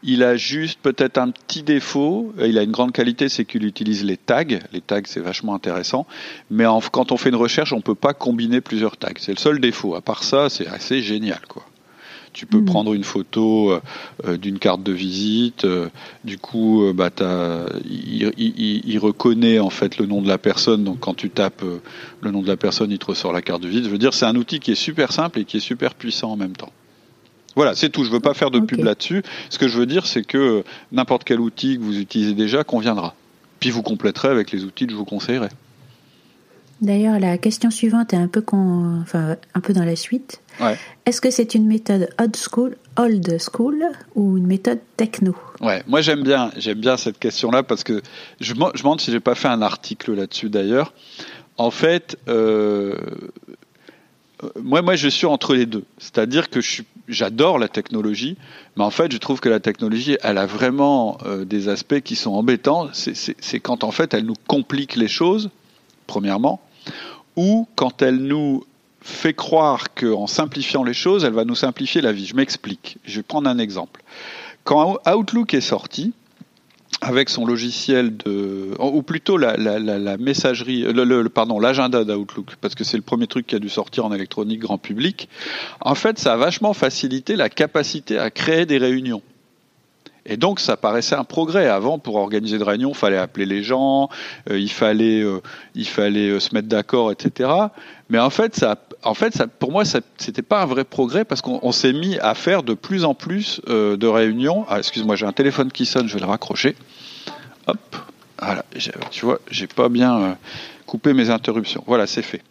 il 0.05 0.23
a 0.23 0.37
juste 0.37 0.79
peut-être 0.83 1.19
un 1.19 1.31
petit 1.31 1.63
défaut. 1.63 2.35
Il 2.39 2.59
a 2.59 2.63
une 2.63 2.71
grande 2.71 2.93
qualité, 2.93 3.29
c'est 3.31 3.47
qu'il 3.47 3.65
utilise 3.65 4.05
les 4.05 4.19
tags. 4.19 4.45
Les 4.73 4.81
tags, 4.81 5.01
c'est 5.07 5.21
vachement 5.21 5.55
intéressant. 5.55 6.07
Mais 6.51 6.65
quand 6.93 7.11
on 7.11 7.17
fait 7.17 7.31
une 7.31 7.37
recherche, 7.37 7.73
on 7.73 7.81
peut 7.81 7.95
pas 7.95 8.13
combiner 8.13 8.61
plusieurs 8.61 8.99
tags. 8.99 9.13
C'est 9.19 9.33
le 9.33 9.39
seul 9.39 9.61
défaut. 9.61 9.95
À 9.95 10.03
part 10.03 10.23
ça, 10.23 10.51
c'est 10.51 10.67
assez 10.67 11.01
génial, 11.01 11.41
quoi. 11.49 11.65
Tu 12.35 12.47
peux 12.47 12.59
hmm. 12.59 12.65
prendre 12.65 12.95
une 12.95 13.05
photo 13.05 13.71
euh, 13.71 13.81
euh, 14.27 14.37
d'une 14.37 14.59
carte 14.59 14.83
de 14.83 14.93
visite. 14.93 15.65
Euh, 15.65 15.89
du 16.25 16.37
coup, 16.37 16.93
bah, 16.93 17.11
il, 17.89 18.99
reconnaît 18.99 19.61
en 19.61 19.71
fait 19.71 19.99
le 19.99 20.07
nom 20.07 20.21
de 20.21 20.29
la 20.29 20.37
personne. 20.37 20.83
Donc, 20.85 20.99
quand 21.01 21.15
tu 21.15 21.31
tapes 21.31 21.63
le 22.21 22.31
nom 22.31 22.43
de 22.43 22.49
la 22.49 22.57
personne, 22.57 22.91
il 22.91 22.99
te 22.99 23.07
ressort 23.07 23.33
la 23.33 23.41
carte 23.41 23.63
de 23.63 23.69
visite. 23.69 23.85
Je 23.85 23.89
veux 23.89 23.99
dire, 23.99 24.13
c'est 24.13 24.27
un 24.27 24.35
outil 24.35 24.59
qui 24.59 24.73
est 24.73 24.77
super 24.77 25.13
simple 25.13 25.39
et 25.39 25.45
qui 25.45 25.59
est 25.59 25.61
super 25.61 25.95
puissant 25.95 26.33
en 26.33 26.37
même 26.37 26.57
temps. 26.57 26.73
Voilà, 27.57 27.75
c'est 27.75 27.89
tout. 27.89 28.05
Je 28.05 28.11
veux 28.11 28.21
pas 28.21 28.35
faire 28.35 28.51
de 28.51 28.61
pub 28.61 28.83
là-dessus. 28.83 29.23
Ce 29.51 29.59
que 29.59 29.69
je 29.69 29.79
veux 29.79 29.87
dire, 29.87 30.07
c'est 30.07 30.25
que 30.25 30.65
n'importe 30.93 31.25
quel 31.25 31.41
outil 31.41 31.77
que 31.77 31.83
vous 31.83 31.99
utilisez 31.99 32.35
déjà 32.35 32.65
conviendra. 32.65 33.15
Puis 33.61 33.71
vous 33.71 33.83
compléterez 33.83 34.29
avec 34.29 34.53
les 34.53 34.65
outils 34.65 34.87
que 34.87 34.93
je 34.93 34.97
vous 34.97 35.05
conseillerai. 35.05 35.49
D'ailleurs, 36.81 37.19
la 37.19 37.39
question 37.39 37.71
suivante 37.71 38.13
est 38.13 38.19
un 38.19 38.27
peu, 38.27 38.43
enfin, 38.53 39.37
un 39.55 39.61
peu 39.61 39.73
dans 39.73 39.85
la 39.85 39.97
suite. 39.97 40.41
Est-ce 41.07 41.21
que 41.21 41.31
c'est 41.31 41.55
une 41.55 41.67
méthode 41.67 42.09
old 42.21 42.37
school, 42.37 42.77
old 42.97 43.39
school 43.41 43.85
ou 44.15 44.37
une 44.37 44.47
méthode 44.47 44.81
techno? 44.97 45.35
Ouais, 45.61 45.83
moi 45.87 46.01
j'aime 46.01 46.23
bien, 46.23 46.51
j'aime 46.57 46.79
bien 46.79 46.97
cette 46.97 47.19
question-là 47.19 47.63
parce 47.63 47.85
que 47.85 48.03
je, 48.41 48.55
me 48.55 48.77
demande 48.77 49.01
si 49.01 49.11
j'ai 49.11 49.21
pas 49.21 49.35
fait 49.35 49.49
un 49.49 49.63
article 49.63 50.15
là-dessus 50.15 50.51
d'ailleurs. 50.51 50.93
En 51.57 51.71
fait, 51.71 52.19
euh, 52.29 52.97
moi, 54.61 54.83
moi, 54.83 54.97
je 54.97 55.09
suis 55.09 55.27
entre 55.27 55.55
les 55.55 55.67
deux. 55.67 55.85
C'est-à-dire 55.99 56.51
que 56.51 56.61
je 56.61 56.71
suis 56.71 56.85
j'adore 57.09 57.59
la 57.59 57.69
technologie, 57.69 58.37
mais 58.77 58.85
en 58.85 58.91
fait, 58.91 59.13
je 59.13 59.19
trouve 59.19 59.41
que 59.41 59.49
la 59.49 59.61
technologie, 59.61 60.17
elle 60.23 60.39
a 60.39 60.47
vraiment 60.47 61.19
euh, 61.25 61.45
des 61.45 61.69
aspects 61.69 62.01
qui 62.01 62.17
sont 62.17 62.33
embêtants. 62.33 62.89
C'est 62.93 63.61
quand 63.61 63.85
en 63.85 63.91
fait, 63.91 64.15
elle 64.15 64.25
nous 64.25 64.37
complique 64.47 64.97
les 64.97 65.09
choses, 65.09 65.51
premièrement, 66.07 66.61
ou 67.37 67.69
quand 67.77 68.03
elle 68.03 68.19
nous 68.19 68.65
fait 69.01 69.35
croire 69.35 69.93
qu'en 69.95 70.27
simplifiant 70.27 70.83
les 70.83 70.95
choses, 70.95 71.25
elle 71.25 71.35
va 71.35 71.45
nous 71.45 71.55
simplifier 71.55 72.01
la 72.01 72.13
vie. 72.13 72.27
Je 72.27 72.35
m'explique. 72.35 72.99
Je 73.05 73.17
vais 73.17 73.23
prendre 73.23 73.49
un 73.49 73.59
exemple. 73.59 74.03
Quand 74.65 74.99
Outlook 75.07 75.53
est 75.53 75.61
sorti, 75.61 76.15
avec 77.05 77.29
son 77.29 77.45
logiciel 77.45 78.17
de, 78.17 78.71
ou 78.79 79.03
plutôt 79.03 79.37
la, 79.37 80.17
messagerie, 80.17 80.83
le, 80.83 81.29
pardon, 81.29 81.61
l'agenda 81.61 82.03
d'Outlook, 82.03 82.57
parce 82.61 82.75
que 82.75 82.83
c'est 82.83 82.97
le 82.97 83.03
premier 83.03 83.27
truc 83.27 83.47
qui 83.47 83.55
a 83.55 83.59
dû 83.59 83.69
sortir 83.69 84.07
en 84.07 84.13
électronique 84.13 84.61
grand 84.61 84.79
public. 84.79 85.29
En 85.81 85.95
fait, 85.95 86.19
ça 86.19 86.33
a 86.33 86.37
vachement 86.37 86.73
facilité 86.73 87.37
la 87.37 87.51
capacité 87.51 88.19
à 88.19 88.31
créer 88.31 88.65
des 88.65 88.79
réunions. 88.79 89.23
Et 90.27 90.37
donc, 90.37 90.61
ça 90.61 90.77
paraissait 90.77 91.15
un 91.15 91.25
progrès. 91.25 91.69
Avant, 91.69 91.99
pour 91.99 92.17
organiser 92.17 92.57
des 92.57 92.65
réunions, 92.65 92.91
il 92.91 92.97
fallait 92.97 93.19
appeler 93.19 93.45
les 93.45 93.63
gens, 93.63 94.09
euh, 94.51 94.59
il 94.59 94.71
fallait, 94.71 95.21
euh, 95.21 95.41
il 95.75 95.87
fallait 95.87 96.31
euh, 96.31 96.41
se 96.41 96.55
mettre 96.55 96.69
d'accord, 96.69 97.13
etc. 97.13 97.51
Mais 98.09 98.19
en 98.19 98.31
fait, 98.31 98.55
ça, 98.55 98.77
en 99.03 99.15
fait, 99.15 99.35
ça, 99.35 99.47
pour 99.47 99.71
moi, 99.71 99.85
c'était 99.85 100.43
pas 100.43 100.63
un 100.63 100.67
vrai 100.67 100.85
progrès 100.85 101.27
parce 101.27 101.43
qu'on 101.43 101.73
s'est 101.73 101.93
mis 101.93 102.19
à 102.21 102.35
faire 102.35 102.63
de 102.63 102.73
plus 102.73 103.05
en 103.05 103.15
plus 103.15 103.61
de 103.67 104.07
réunions. 104.07 104.65
Ah, 104.69 104.79
excuse-moi, 104.79 105.17
j'ai 105.17 105.27
un 105.27 105.33
téléphone 105.33 105.71
qui 105.71 105.85
sonne, 105.85 106.09
je 106.09 106.15
vais 106.15 106.21
le 106.21 106.27
raccrocher. 106.27 106.75
Hop, 107.66 107.97
voilà, 108.38 108.64
tu 109.11 109.25
vois, 109.25 109.40
j'ai 109.50 109.66
pas 109.66 109.88
bien 109.88 110.21
euh, 110.21 110.33
coupé 110.87 111.12
mes 111.14 111.30
interruptions. 111.30 111.83
Voilà, 111.87 112.06
c'est 112.06 112.23
fait. 112.23 112.42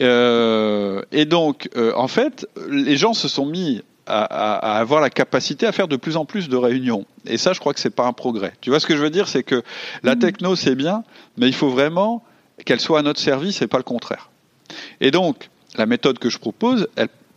Euh, 0.00 1.02
et 1.12 1.24
donc, 1.24 1.68
euh, 1.76 1.92
en 1.96 2.08
fait, 2.08 2.46
les 2.68 2.96
gens 2.96 3.14
se 3.14 3.28
sont 3.28 3.46
mis 3.46 3.82
à, 4.06 4.78
avoir 4.78 5.00
la 5.00 5.10
capacité 5.10 5.66
à 5.66 5.72
faire 5.72 5.88
de 5.88 5.96
plus 5.96 6.16
en 6.16 6.24
plus 6.24 6.48
de 6.48 6.56
réunions. 6.56 7.06
Et 7.26 7.38
ça, 7.38 7.52
je 7.52 7.60
crois 7.60 7.72
que 7.72 7.80
c'est 7.80 7.94
pas 7.94 8.06
un 8.06 8.12
progrès. 8.12 8.52
Tu 8.60 8.70
vois 8.70 8.80
ce 8.80 8.86
que 8.86 8.96
je 8.96 9.02
veux 9.02 9.10
dire, 9.10 9.28
c'est 9.28 9.42
que 9.42 9.62
la 10.02 10.14
mmh. 10.14 10.18
techno 10.18 10.56
c'est 10.56 10.74
bien, 10.74 11.04
mais 11.38 11.46
il 11.46 11.54
faut 11.54 11.70
vraiment 11.70 12.22
qu'elle 12.66 12.80
soit 12.80 12.98
à 12.98 13.02
notre 13.02 13.20
service 13.20 13.62
et 13.62 13.66
pas 13.66 13.78
le 13.78 13.84
contraire. 13.84 14.30
Et 15.00 15.10
donc, 15.10 15.48
la 15.76 15.86
méthode 15.86 16.18
que 16.18 16.28
je 16.28 16.38
propose, 16.38 16.88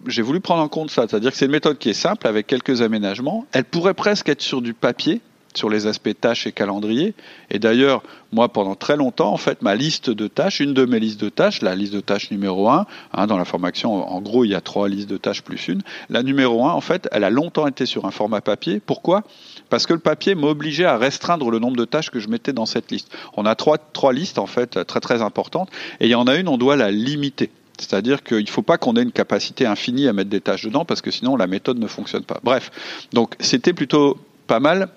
j'ai 0.06 0.22
voulu 0.22 0.40
prendre 0.40 0.62
en 0.62 0.68
compte 0.68 0.92
ça, 0.92 1.08
c'est-à-dire 1.08 1.32
que 1.32 1.38
c'est 1.38 1.46
une 1.46 1.52
méthode 1.52 1.78
qui 1.78 1.90
est 1.90 1.94
simple 1.94 2.28
avec 2.28 2.48
quelques 2.48 2.82
aménagements. 2.82 3.46
Elle 3.54 3.66
pourrait 3.66 3.94
presque 3.94 4.30
être 4.30 4.42
sur 4.42 4.62
du 4.62 4.74
papier, 4.74 5.22
sur 5.58 5.70
les 5.70 5.88
aspects 5.88 6.16
tâches 6.20 6.48
et 6.48 6.52
calendrier. 6.52 7.14
Et 7.50 7.60
d'ailleurs, 7.60 8.04
moi, 8.32 8.50
pendant 8.50 8.76
très 8.76 8.96
longtemps, 8.96 9.34
en 9.34 9.38
fait, 9.38 9.62
ma 9.62 9.76
liste 9.76 10.10
de 10.10 10.28
tâches, 10.28 10.60
une 10.60 10.74
de 10.74 10.86
mes 10.86 11.00
listes 11.00 11.20
de 11.20 11.30
tâches, 11.30 11.62
la 11.62 11.76
liste 11.76 11.94
de 11.94 12.00
tâches 12.00 12.32
numéro 12.32 12.70
1, 12.70 12.86
hein, 13.14 13.28
dans 13.28 13.38
la 13.38 13.46
formation, 13.46 13.94
en 13.94 14.22
gros, 14.22 14.46
il 14.46 14.52
y 14.52 14.56
a 14.56 14.62
trois 14.62 14.88
listes 14.88 15.10
de 15.10 15.18
tâches 15.18 15.42
plus 15.42 15.68
une. 15.68 15.82
La 16.10 16.24
numéro 16.24 16.66
1, 16.66 16.72
en 16.72 16.82
fait, 16.82 17.10
elle 17.12 17.24
a 17.24 17.30
longtemps 17.30 17.68
été 17.68 17.86
sur 17.86 18.06
un 18.06 18.12
format 18.12 18.42
papier. 18.42 18.80
Pourquoi? 18.80 19.24
Parce 19.70 19.86
que 19.86 19.94
le 19.94 20.00
papier 20.00 20.36
m'obligeait 20.36 20.86
à 20.86 20.98
restreindre 20.98 21.50
le 21.50 21.60
nombre 21.60 21.78
de 21.78 21.86
tâches 21.86 22.12
que 22.12 22.20
je 22.20 22.30
mettais 22.30 22.54
dans 22.54 22.66
cette 22.66 22.92
liste. 22.92 23.10
On 23.36 23.46
a 23.46 23.56
trois, 23.56 23.78
trois 23.78 24.14
listes, 24.14 24.40
en 24.40 24.48
fait, 24.48 24.86
très 24.86 25.00
très 25.00 25.22
importantes. 25.22 25.70
Et 26.00 26.06
il 26.06 26.12
y 26.12 26.16
en 26.16 26.28
a 26.28 26.36
une, 26.36 26.48
on 26.48 26.58
doit 26.58 26.76
la 26.76 26.92
limiter. 26.92 27.50
C'est-à-dire 27.80 28.24
qu'il 28.24 28.44
ne 28.44 28.50
faut 28.50 28.64
pas 28.64 28.78
qu'on 28.78 28.96
ait 28.96 29.04
une 29.04 29.12
capacité 29.12 29.66
infinie 29.66 30.08
à 30.08 30.14
mettre 30.14 30.30
des 30.30 30.42
tâches 30.42 30.66
dedans 30.66 30.84
parce 30.84 31.02
que 31.02 31.12
sinon 31.12 31.36
la 31.36 31.48
méthode 31.48 31.78
ne 31.78 31.88
fonctionne 31.88 32.24
pas. 32.24 32.40
Bref, 32.44 32.72
donc 33.14 33.36
c'était 33.40 33.74
plutôt 33.74 34.18
pas 34.48 34.60
mal 34.60 34.90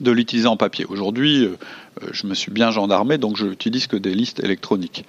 de 0.00 0.10
l'utiliser 0.10 0.48
en 0.48 0.56
papier. 0.56 0.84
Aujourd'hui, 0.88 1.44
euh, 1.44 1.56
euh, 2.02 2.08
je 2.12 2.26
me 2.26 2.34
suis 2.34 2.50
bien 2.50 2.70
gendarmé, 2.70 3.18
donc 3.18 3.36
je 3.36 3.46
n'utilise 3.46 3.86
que 3.86 3.96
des 3.96 4.14
listes 4.14 4.42
électroniques. 4.42 5.04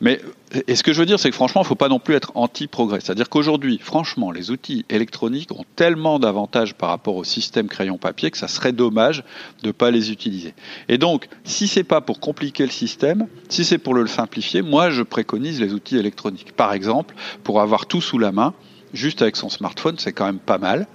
Mais 0.00 0.20
et 0.66 0.76
ce 0.76 0.82
que 0.82 0.92
je 0.92 1.00
veux 1.00 1.06
dire, 1.06 1.18
c'est 1.18 1.30
que 1.30 1.34
franchement, 1.34 1.62
il 1.62 1.64
ne 1.64 1.68
faut 1.68 1.74
pas 1.74 1.88
non 1.88 1.98
plus 1.98 2.14
être 2.14 2.32
anti-progrès. 2.34 3.00
C'est-à-dire 3.00 3.28
qu'aujourd'hui, 3.28 3.78
franchement, 3.82 4.30
les 4.30 4.50
outils 4.50 4.84
électroniques 4.88 5.50
ont 5.52 5.64
tellement 5.74 6.18
d'avantages 6.18 6.74
par 6.74 6.90
rapport 6.90 7.16
au 7.16 7.24
système 7.24 7.68
crayon-papier 7.68 8.30
que 8.30 8.38
ça 8.38 8.48
serait 8.48 8.72
dommage 8.72 9.24
de 9.62 9.68
ne 9.68 9.72
pas 9.72 9.90
les 9.90 10.12
utiliser. 10.12 10.54
Et 10.88 10.98
donc, 10.98 11.28
si 11.44 11.66
c'est 11.66 11.84
pas 11.84 12.00
pour 12.00 12.20
compliquer 12.20 12.64
le 12.64 12.70
système, 12.70 13.26
si 13.48 13.64
c'est 13.64 13.78
pour 13.78 13.94
le 13.94 14.06
simplifier, 14.06 14.62
moi, 14.62 14.90
je 14.90 15.02
préconise 15.02 15.60
les 15.60 15.72
outils 15.72 15.96
électroniques. 15.96 16.52
Par 16.52 16.72
exemple, 16.72 17.14
pour 17.42 17.60
avoir 17.60 17.86
tout 17.86 18.00
sous 18.00 18.18
la 18.18 18.30
main, 18.30 18.54
juste 18.96 19.22
avec 19.22 19.36
son 19.36 19.48
smartphone, 19.48 19.96
c'est 19.98 20.12
quand 20.12 20.26
même 20.26 20.38
pas 20.38 20.58
mal. 20.58 20.86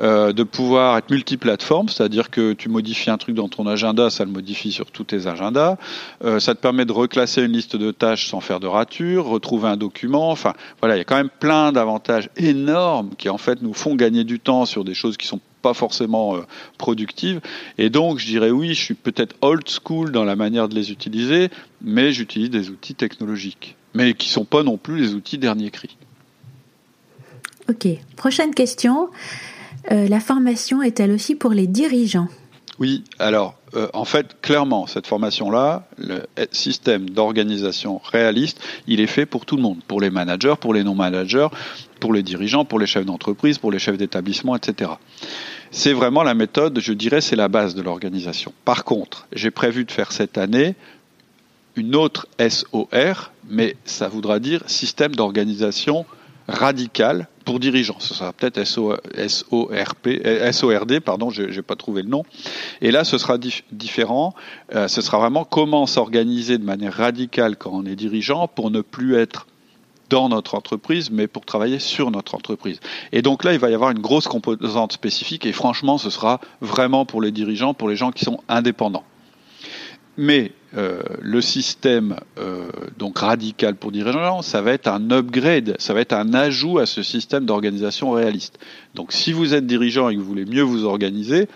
Euh, 0.00 0.32
de 0.32 0.42
pouvoir 0.42 0.96
être 0.96 1.10
multiplateforme, 1.10 1.88
c'est-à-dire 1.88 2.30
que 2.30 2.52
tu 2.52 2.68
modifies 2.68 3.10
un 3.10 3.18
truc 3.18 3.34
dans 3.34 3.48
ton 3.48 3.66
agenda, 3.66 4.10
ça 4.10 4.24
le 4.24 4.30
modifie 4.30 4.72
sur 4.72 4.90
tous 4.90 5.04
tes 5.04 5.26
agendas. 5.26 5.76
Euh, 6.24 6.40
ça 6.40 6.54
te 6.54 6.60
permet 6.60 6.84
de 6.84 6.92
reclasser 6.92 7.42
une 7.42 7.52
liste 7.52 7.76
de 7.76 7.90
tâches 7.90 8.28
sans 8.28 8.40
faire 8.40 8.60
de 8.60 8.66
rature, 8.66 9.26
retrouver 9.26 9.68
un 9.68 9.76
document. 9.76 10.30
Enfin, 10.30 10.54
voilà, 10.80 10.96
il 10.96 10.98
y 10.98 11.02
a 11.02 11.04
quand 11.04 11.16
même 11.16 11.30
plein 11.30 11.72
d'avantages 11.72 12.30
énormes 12.36 13.10
qui 13.18 13.28
en 13.28 13.38
fait 13.38 13.60
nous 13.60 13.74
font 13.74 13.94
gagner 13.94 14.24
du 14.24 14.40
temps 14.40 14.64
sur 14.64 14.84
des 14.84 14.94
choses 14.94 15.16
qui 15.16 15.26
sont 15.26 15.40
pas 15.60 15.74
forcément 15.74 16.36
euh, 16.36 16.42
productives. 16.78 17.40
Et 17.76 17.90
donc, 17.90 18.18
je 18.18 18.26
dirais 18.26 18.50
oui, 18.50 18.68
je 18.68 18.80
suis 18.80 18.94
peut-être 18.94 19.36
old 19.42 19.68
school 19.68 20.12
dans 20.12 20.24
la 20.24 20.36
manière 20.36 20.68
de 20.68 20.74
les 20.74 20.90
utiliser, 20.90 21.50
mais 21.82 22.12
j'utilise 22.12 22.50
des 22.50 22.70
outils 22.70 22.94
technologiques, 22.94 23.76
mais 23.94 24.14
qui 24.14 24.28
sont 24.28 24.44
pas 24.44 24.62
non 24.62 24.76
plus 24.76 25.00
les 25.00 25.14
outils 25.14 25.38
dernier 25.38 25.70
cri. 25.70 25.97
Ok, 27.68 27.86
prochaine 28.16 28.54
question. 28.54 29.10
Euh, 29.90 30.08
la 30.08 30.20
formation 30.20 30.82
est-elle 30.82 31.12
aussi 31.12 31.34
pour 31.34 31.50
les 31.50 31.66
dirigeants? 31.66 32.28
Oui, 32.78 33.04
alors 33.18 33.58
euh, 33.74 33.88
en 33.92 34.04
fait, 34.04 34.40
clairement, 34.40 34.86
cette 34.86 35.06
formation-là, 35.06 35.86
le 35.98 36.22
système 36.52 37.10
d'organisation 37.10 38.00
réaliste, 38.10 38.60
il 38.86 39.00
est 39.00 39.06
fait 39.06 39.26
pour 39.26 39.44
tout 39.44 39.56
le 39.56 39.62
monde, 39.62 39.78
pour 39.86 40.00
les 40.00 40.10
managers, 40.10 40.54
pour 40.58 40.72
les 40.72 40.84
non-managers, 40.84 41.48
pour 42.00 42.12
les 42.12 42.22
dirigeants, 42.22 42.64
pour 42.64 42.78
les 42.78 42.86
chefs 42.86 43.04
d'entreprise, 43.04 43.58
pour 43.58 43.70
les 43.70 43.78
chefs 43.78 43.98
d'établissement, 43.98 44.56
etc. 44.56 44.92
C'est 45.70 45.92
vraiment 45.92 46.22
la 46.22 46.34
méthode, 46.34 46.80
je 46.80 46.92
dirais, 46.94 47.20
c'est 47.20 47.36
la 47.36 47.48
base 47.48 47.74
de 47.74 47.82
l'organisation. 47.82 48.54
Par 48.64 48.84
contre, 48.84 49.26
j'ai 49.32 49.50
prévu 49.50 49.84
de 49.84 49.90
faire 49.90 50.12
cette 50.12 50.38
année 50.38 50.74
une 51.76 51.94
autre 51.94 52.26
SOR, 52.40 53.32
mais 53.48 53.76
ça 53.84 54.08
voudra 54.08 54.38
dire 54.38 54.62
système 54.66 55.14
d'organisation 55.14 56.06
radical 56.48 57.28
pour 57.44 57.60
dirigeants. 57.60 57.96
Ce 57.98 58.14
sera 58.14 58.32
peut-être 58.32 58.64
SORD, 60.52 61.00
pardon, 61.00 61.30
je 61.30 61.42
n'ai 61.42 61.62
pas 61.62 61.76
trouvé 61.76 62.02
le 62.02 62.08
nom. 62.08 62.24
Et 62.80 62.90
là, 62.90 63.04
ce 63.04 63.18
sera 63.18 63.38
différent. 63.72 64.34
Euh, 64.74 64.88
ce 64.88 65.00
sera 65.00 65.18
vraiment 65.18 65.44
comment 65.44 65.86
s'organiser 65.86 66.58
de 66.58 66.64
manière 66.64 66.94
radicale 66.94 67.56
quand 67.56 67.70
on 67.72 67.84
est 67.86 67.96
dirigeant 67.96 68.48
pour 68.48 68.70
ne 68.70 68.80
plus 68.80 69.16
être 69.16 69.46
dans 70.10 70.28
notre 70.30 70.54
entreprise, 70.54 71.10
mais 71.10 71.26
pour 71.26 71.44
travailler 71.44 71.78
sur 71.78 72.10
notre 72.10 72.34
entreprise. 72.34 72.80
Et 73.12 73.20
donc 73.20 73.44
là, 73.44 73.52
il 73.52 73.58
va 73.58 73.70
y 73.70 73.74
avoir 73.74 73.90
une 73.90 73.98
grosse 73.98 74.26
composante 74.26 74.92
spécifique, 74.92 75.44
et 75.44 75.52
franchement, 75.52 75.98
ce 75.98 76.08
sera 76.08 76.40
vraiment 76.62 77.04
pour 77.04 77.20
les 77.20 77.30
dirigeants, 77.30 77.74
pour 77.74 77.90
les 77.90 77.96
gens 77.96 78.10
qui 78.10 78.24
sont 78.24 78.40
indépendants. 78.48 79.04
Mais 80.18 80.50
euh, 80.76 81.00
le 81.22 81.40
système 81.40 82.16
euh, 82.38 82.68
donc 82.98 83.20
radical 83.20 83.76
pour 83.76 83.92
dirigeants, 83.92 84.42
ça 84.42 84.60
va 84.60 84.72
être 84.72 84.88
un 84.88 85.10
upgrade, 85.12 85.76
ça 85.78 85.94
va 85.94 86.00
être 86.00 86.12
un 86.12 86.34
ajout 86.34 86.78
à 86.78 86.86
ce 86.86 87.02
système 87.04 87.46
d'organisation 87.46 88.10
réaliste. 88.10 88.58
Donc 88.96 89.12
si 89.12 89.32
vous 89.32 89.54
êtes 89.54 89.66
dirigeant 89.66 90.10
et 90.10 90.16
que 90.16 90.20
vous 90.20 90.26
voulez 90.26 90.44
mieux 90.44 90.62
vous 90.62 90.84
organiser, 90.84 91.48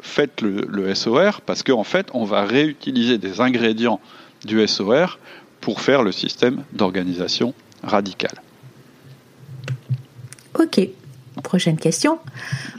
faites 0.00 0.40
le, 0.40 0.94
SOR 0.94 1.42
parce 1.42 1.62
qu'en 1.62 1.84
fait, 1.84 2.08
on 2.14 2.24
va 2.24 2.44
réutiliser 2.44 3.18
des 3.18 3.42
ingrédients 3.42 4.00
du 4.44 4.66
SOR 4.66 5.18
pour 5.60 5.82
faire 5.82 6.02
le 6.02 6.10
système 6.10 6.64
d'organisation 6.72 7.52
radical. 7.82 8.42
Ok, 10.58 10.80
prochaine 11.42 11.76
question. 11.76 12.18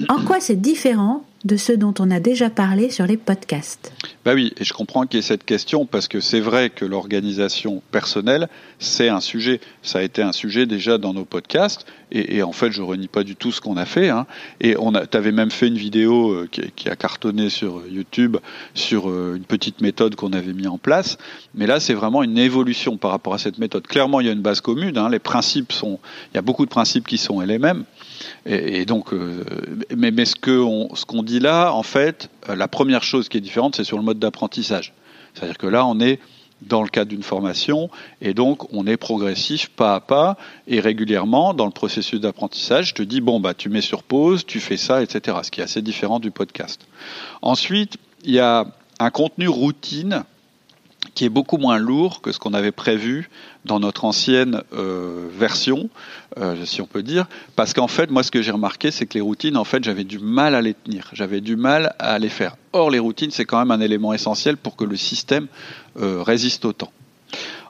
En 0.10 0.24
quoi 0.24 0.40
c'est 0.40 0.60
différent 0.60 1.24
de 1.48 1.56
ce 1.58 1.72
dont 1.72 1.94
on 2.00 2.12
a 2.12 2.20
déjà 2.20 2.50
parlé 2.50 2.90
sur 2.90 3.08
les 3.08 3.18
podcasts 3.18 3.94
Bah 4.26 4.34
oui, 4.36 4.54
et 4.60 4.66
je 4.66 4.74
comprends 4.74 5.08
qu'il 5.08 5.18
y 5.18 5.20
ait 5.20 5.24
cette 5.26 5.46
question 5.46 5.86
parce 5.86 6.08
que 6.08 6.20
c'est 6.20 6.42
vrai 6.42 6.70
que 6.70 6.84
l'organisation 6.84 7.82
personnelle, 7.92 8.50
c'est 8.80 9.08
un 9.08 9.22
sujet. 9.22 9.62
Ça 9.82 10.00
a 10.00 10.02
été 10.02 10.22
un 10.22 10.34
sujet 10.34 10.66
déjà 10.66 10.98
dans 10.98 11.14
nos 11.14 11.26
podcasts 11.26 11.86
et, 12.12 12.42
en 12.42 12.54
fait, 12.54 12.72
je 12.72 12.82
renie 12.82 13.10
pas 13.10 13.24
du 13.24 13.36
tout 13.36 13.52
ce 13.52 13.60
qu'on 13.60 13.76
a 13.76 13.86
fait. 13.86 14.10
Hein. 14.10 14.28
Et 14.62 14.76
on 14.80 14.96
a, 14.96 15.04
avais 15.14 15.34
même 15.34 15.52
fait 15.52 15.68
une 15.68 15.78
vidéo 15.78 16.32
euh, 16.32 16.50
qui, 16.50 16.88
a 16.88 16.96
cartonné 16.96 17.50
sur 17.50 17.84
YouTube 17.86 18.38
sur 18.76 19.10
euh, 19.10 19.36
une 19.36 19.44
petite 19.44 19.82
méthode 19.82 20.16
qu'on 20.16 20.32
avait 20.32 20.54
mis 20.54 20.68
en 20.68 20.78
place. 20.78 21.18
Mais 21.54 21.68
là, 21.68 21.82
c'est 21.82 21.94
vraiment 21.94 22.24
une 22.24 22.38
évolution 22.38 22.96
par 22.96 23.12
rapport 23.12 23.34
à 23.34 23.38
cette 23.38 23.58
méthode. 23.58 23.86
Clairement, 23.88 24.22
il 24.22 24.28
y 24.28 24.30
a 24.30 24.34
une 24.34 24.42
base 24.42 24.62
commune. 24.62 24.98
Hein. 24.98 25.10
Les 25.10 25.20
principes 25.20 25.74
sont, 25.74 26.00
il 26.32 26.36
y 26.36 26.38
a 26.38 26.42
beaucoup 26.42 26.66
de 26.66 26.70
principes 26.70 27.08
qui 27.08 27.18
sont 27.18 27.42
les 27.42 27.60
mêmes. 27.60 27.84
Et, 28.46 28.86
donc, 28.86 29.14
euh, 29.14 29.44
mais, 29.96 30.12
mais, 30.12 30.26
ce 30.26 30.36
qu'on 30.36 30.96
ce 30.96 31.06
qu'on 31.06 31.24
dit 31.24 31.40
là, 31.40 31.72
en 31.72 31.84
fait, 31.84 32.30
euh, 32.50 32.56
la 32.56 32.68
première 32.68 33.04
chose 33.04 33.30
qui 33.30 33.38
est 33.38 33.42
différente, 33.42 33.76
c'est 33.76 33.84
sur 33.84 33.98
le 33.98 34.04
mode 34.04 34.20
d'apprentissage. 34.20 34.94
C'est-à-dire 35.34 35.58
que 35.58 35.68
là, 35.68 35.86
on 35.86 36.00
est 36.00 36.20
dans 36.62 36.82
le 36.82 36.90
cadre 36.90 37.10
d'une 37.10 37.24
formation 37.24 37.90
et 38.20 38.34
donc 38.34 38.74
on 38.74 38.88
est 38.88 38.98
progressif 38.98 39.70
pas 39.70 39.94
à 39.94 40.00
pas 40.00 40.38
et 40.68 40.80
régulièrement 40.80 41.54
dans 41.54 41.66
le 41.66 41.72
processus 41.72 42.20
d'apprentissage 42.20 42.88
je 42.88 42.94
te 42.96 43.04
dis 43.04 43.22
bon 43.22 43.40
bah 43.40 43.54
tu 43.54 43.70
mets 43.70 43.82
sur 43.82 44.02
pause 44.02 44.44
tu 44.44 44.60
fais 44.60 44.76
ça 44.76 45.04
etc 45.04 45.38
ce 45.44 45.52
qui 45.52 45.62
est 45.62 45.64
assez 45.64 45.84
différent 45.84 46.20
du 46.20 46.32
podcast 46.32 46.88
ensuite 47.44 47.98
il 48.24 48.34
y 48.34 48.40
a 48.40 48.66
un 48.98 49.12
contenu 49.12 49.48
routine 49.48 50.24
qui 51.18 51.26
est 51.26 51.30
beaucoup 51.30 51.58
moins 51.58 51.80
lourd 51.80 52.22
que 52.22 52.32
ce 52.32 52.38
qu'on 52.38 52.54
avait 52.54 52.72
prévu 52.72 53.32
dans 53.66 53.80
notre 53.80 54.06
ancienne 54.06 54.62
euh, 54.74 55.28
version, 55.36 55.90
euh, 56.38 56.64
si 56.64 56.80
on 56.80 56.86
peut 56.86 57.02
dire, 57.02 57.26
parce 57.56 57.74
qu'en 57.74 57.88
fait, 57.88 58.12
moi, 58.12 58.22
ce 58.22 58.30
que 58.30 58.44
j'ai 58.44 58.52
remarqué, 58.52 58.92
c'est 58.92 59.08
que 59.08 59.16
les 59.16 59.22
routines, 59.22 59.58
en 59.58 59.64
fait, 59.64 59.84
j'avais 59.84 60.04
du 60.04 60.20
mal 60.20 60.54
à 60.54 60.62
les 60.62 60.76
tenir, 60.76 61.10
j'avais 61.14 61.42
du 61.42 61.56
mal 61.56 61.96
à 61.98 62.20
les 62.20 62.30
faire. 62.30 62.56
Or, 62.72 62.92
les 62.92 63.00
routines, 63.00 63.32
c'est 63.32 63.46
quand 63.46 63.58
même 63.58 63.72
un 63.72 63.82
élément 63.82 64.14
essentiel 64.14 64.58
pour 64.58 64.76
que 64.76 64.84
le 64.84 64.96
système 64.96 65.48
euh, 66.00 66.22
résiste 66.22 66.66
au 66.66 66.74
temps. 66.74 66.92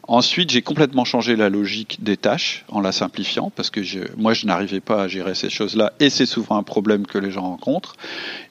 Ensuite, 0.10 0.50
j'ai 0.50 0.62
complètement 0.62 1.06
changé 1.06 1.38
la 1.38 1.48
logique 1.48 2.04
des 2.04 2.18
tâches 2.18 2.66
en 2.68 2.82
la 2.82 2.92
simplifiant 2.92 3.50
parce 3.56 3.70
que 3.70 3.80
moi, 4.18 4.34
je 4.34 4.46
n'arrivais 4.46 4.82
pas 4.82 5.04
à 5.04 5.08
gérer 5.08 5.36
ces 5.36 5.50
choses-là 5.50 5.94
et 6.02 6.10
c'est 6.10 6.26
souvent 6.26 6.58
un 6.58 6.64
problème 6.64 7.08
que 7.08 7.18
les 7.18 7.32
gens 7.32 7.44
rencontrent. 7.44 7.96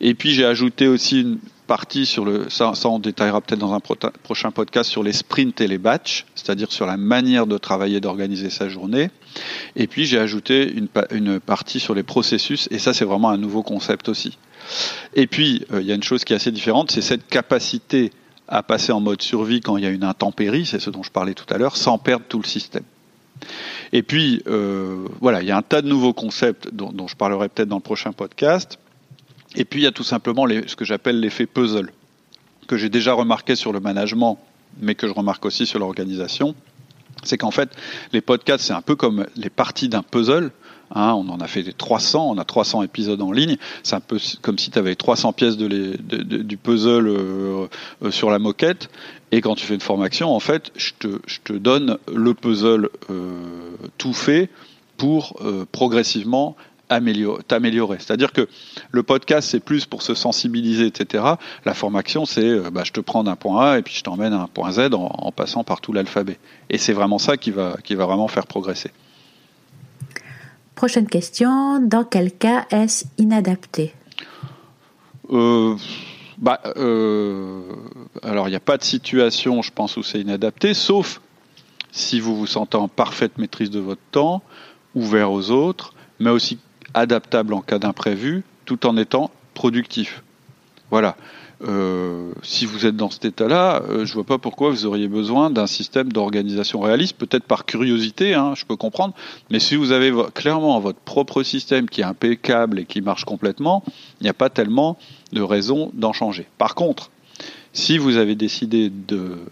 Et 0.00 0.14
puis, 0.14 0.32
j'ai 0.32 0.46
ajouté 0.46 0.86
aussi 0.86 1.20
une 1.20 1.38
partie 1.66 2.06
sur 2.06 2.24
le, 2.24 2.48
ça, 2.48 2.74
ça 2.74 2.88
on 2.88 2.98
détaillera 2.98 3.40
peut-être 3.40 3.60
dans 3.60 3.74
un 3.74 3.80
prochain 3.80 4.50
podcast 4.50 4.90
sur 4.90 5.02
les 5.02 5.12
sprints 5.12 5.60
et 5.60 5.68
les 5.68 5.78
batchs, 5.78 6.26
c'est-à-dire 6.34 6.72
sur 6.72 6.86
la 6.86 6.96
manière 6.96 7.46
de 7.46 7.58
travailler, 7.58 8.00
d'organiser 8.00 8.50
sa 8.50 8.68
journée. 8.68 9.10
Et 9.74 9.86
puis, 9.86 10.06
j'ai 10.06 10.18
ajouté 10.18 10.72
une, 10.72 10.88
une 11.10 11.40
partie 11.40 11.80
sur 11.80 11.94
les 11.94 12.02
processus 12.02 12.68
et 12.70 12.78
ça, 12.78 12.94
c'est 12.94 13.04
vraiment 13.04 13.30
un 13.30 13.38
nouveau 13.38 13.62
concept 13.62 14.08
aussi. 14.08 14.38
Et 15.14 15.26
puis, 15.26 15.66
euh, 15.72 15.80
il 15.80 15.86
y 15.86 15.92
a 15.92 15.94
une 15.94 16.02
chose 16.02 16.24
qui 16.24 16.32
est 16.32 16.36
assez 16.36 16.52
différente, 16.52 16.90
c'est 16.90 17.02
cette 17.02 17.26
capacité 17.26 18.12
à 18.48 18.62
passer 18.62 18.92
en 18.92 19.00
mode 19.00 19.22
survie 19.22 19.60
quand 19.60 19.76
il 19.76 19.84
y 19.84 19.86
a 19.86 19.90
une 19.90 20.04
intempérie, 20.04 20.66
c'est 20.66 20.80
ce 20.80 20.90
dont 20.90 21.02
je 21.02 21.10
parlais 21.10 21.34
tout 21.34 21.52
à 21.52 21.58
l'heure, 21.58 21.76
sans 21.76 21.98
perdre 21.98 22.24
tout 22.28 22.38
le 22.38 22.46
système. 22.46 22.84
Et 23.92 24.02
puis, 24.02 24.42
euh, 24.46 25.06
voilà, 25.20 25.42
il 25.42 25.48
y 25.48 25.50
a 25.50 25.56
un 25.56 25.62
tas 25.62 25.82
de 25.82 25.88
nouveaux 25.88 26.12
concepts 26.12 26.72
dont, 26.72 27.06
je 27.06 27.16
parlerai 27.16 27.48
peut-être 27.48 27.68
dans 27.68 27.76
le 27.76 27.82
prochain 27.82 28.12
podcast. 28.12 28.78
Et 29.54 29.64
puis, 29.64 29.80
il 29.80 29.84
y 29.84 29.86
a 29.86 29.92
tout 29.92 30.04
simplement 30.04 30.46
ce 30.66 30.76
que 30.76 30.84
j'appelle 30.84 31.20
l'effet 31.20 31.46
puzzle, 31.46 31.92
que 32.66 32.76
j'ai 32.76 32.88
déjà 32.88 33.12
remarqué 33.12 33.54
sur 33.54 33.72
le 33.72 33.80
management, 33.80 34.38
mais 34.80 34.94
que 34.94 35.06
je 35.06 35.12
remarque 35.12 35.44
aussi 35.44 35.66
sur 35.66 35.78
l'organisation. 35.78 36.54
C'est 37.22 37.38
qu'en 37.38 37.50
fait, 37.50 37.70
les 38.12 38.20
podcasts, 38.20 38.64
c'est 38.64 38.72
un 38.72 38.82
peu 38.82 38.96
comme 38.96 39.26
les 39.36 39.50
parties 39.50 39.88
d'un 39.88 40.02
puzzle. 40.02 40.50
Hein, 40.94 41.14
on 41.14 41.28
en 41.30 41.40
a 41.40 41.48
fait 41.48 41.64
300, 41.76 42.30
on 42.30 42.38
a 42.38 42.44
300 42.44 42.82
épisodes 42.82 43.20
en 43.20 43.32
ligne. 43.32 43.56
C'est 43.82 43.96
un 43.96 44.00
peu 44.00 44.18
comme 44.42 44.58
si 44.58 44.70
tu 44.70 44.78
avais 44.78 44.94
300 44.94 45.32
pièces 45.32 45.56
du 45.56 46.56
puzzle 46.56 47.08
euh, 47.08 47.66
euh, 48.04 48.10
sur 48.10 48.30
la 48.30 48.38
moquette. 48.38 48.88
Et 49.32 49.40
quand 49.40 49.56
tu 49.56 49.66
fais 49.66 49.74
une 49.74 49.80
formation, 49.80 50.32
en 50.34 50.38
fait, 50.38 50.70
je 50.76 50.92
te, 50.98 51.52
donne 51.54 51.98
le 52.12 52.34
puzzle 52.34 52.90
euh, 53.10 53.32
tout 53.98 54.12
fait 54.12 54.48
pour 54.96 55.38
progressivement 55.72 56.56
t'améliorer. 56.88 57.98
C'est-à-dire 57.98 58.32
que 58.32 58.48
le 58.90 59.02
podcast, 59.02 59.48
c'est 59.50 59.60
plus 59.60 59.86
pour 59.86 60.02
se 60.02 60.14
sensibiliser, 60.14 60.86
etc. 60.86 61.24
La 61.64 61.74
formation, 61.74 62.24
c'est 62.26 62.70
bah, 62.70 62.82
je 62.84 62.92
te 62.92 63.00
prends 63.00 63.24
d'un 63.24 63.36
point 63.36 63.72
A 63.72 63.78
et 63.78 63.82
puis 63.82 63.94
je 63.94 64.02
t'emmène 64.02 64.32
à 64.32 64.40
un 64.40 64.46
point 64.46 64.72
Z 64.72 64.94
en, 64.94 65.10
en 65.12 65.32
passant 65.32 65.64
par 65.64 65.80
tout 65.80 65.92
l'alphabet. 65.92 66.38
Et 66.70 66.78
c'est 66.78 66.92
vraiment 66.92 67.18
ça 67.18 67.36
qui 67.36 67.50
va, 67.50 67.76
qui 67.82 67.94
va 67.94 68.06
vraiment 68.06 68.28
faire 68.28 68.46
progresser. 68.46 68.90
Prochaine 70.76 71.06
question, 71.06 71.80
dans 71.80 72.04
quel 72.04 72.30
cas 72.30 72.66
est-ce 72.70 73.06
inadapté? 73.16 73.94
Euh, 75.30 75.74
bah, 76.36 76.60
euh, 76.76 77.62
Alors, 78.22 78.46
il 78.48 78.50
n'y 78.50 78.56
a 78.56 78.60
pas 78.60 78.76
de 78.76 78.84
situation, 78.84 79.62
je 79.62 79.72
pense, 79.72 79.96
où 79.96 80.02
c'est 80.02 80.20
inadapté, 80.20 80.74
sauf 80.74 81.22
si 81.92 82.20
vous 82.20 82.36
vous 82.36 82.46
sentez 82.46 82.76
en 82.76 82.88
parfaite 82.88 83.38
maîtrise 83.38 83.70
de 83.70 83.80
votre 83.80 84.02
temps, 84.10 84.42
ouvert 84.94 85.32
aux 85.32 85.50
autres, 85.50 85.94
mais 86.20 86.28
aussi 86.28 86.58
adaptable 86.96 87.54
en 87.54 87.60
cas 87.60 87.78
d'imprévu, 87.78 88.42
tout 88.64 88.86
en 88.86 88.96
étant 88.96 89.30
productif. 89.54 90.24
Voilà. 90.90 91.16
Euh, 91.62 92.32
si 92.42 92.66
vous 92.66 92.84
êtes 92.84 92.96
dans 92.96 93.08
cet 93.08 93.24
état-là, 93.24 93.82
euh, 93.88 94.04
je 94.04 94.12
vois 94.12 94.24
pas 94.24 94.36
pourquoi 94.36 94.70
vous 94.70 94.84
auriez 94.84 95.08
besoin 95.08 95.48
d'un 95.48 95.66
système 95.66 96.12
d'organisation 96.12 96.80
réaliste, 96.80 97.16
peut-être 97.16 97.44
par 97.44 97.64
curiosité, 97.64 98.34
hein, 98.34 98.52
je 98.54 98.66
peux 98.66 98.76
comprendre, 98.76 99.14
mais 99.50 99.58
si 99.58 99.74
vous 99.74 99.92
avez 99.92 100.12
clairement 100.34 100.78
votre 100.80 100.98
propre 100.98 101.42
système 101.42 101.88
qui 101.88 102.02
est 102.02 102.04
impeccable 102.04 102.80
et 102.80 102.84
qui 102.84 103.00
marche 103.00 103.24
complètement, 103.24 103.82
il 104.20 104.24
n'y 104.24 104.28
a 104.28 104.34
pas 104.34 104.50
tellement 104.50 104.98
de 105.32 105.40
raison 105.40 105.90
d'en 105.94 106.12
changer. 106.12 106.46
Par 106.58 106.74
contre, 106.74 107.10
si 107.72 107.96
vous 107.96 108.18
avez 108.18 108.34
décidé 108.34 108.90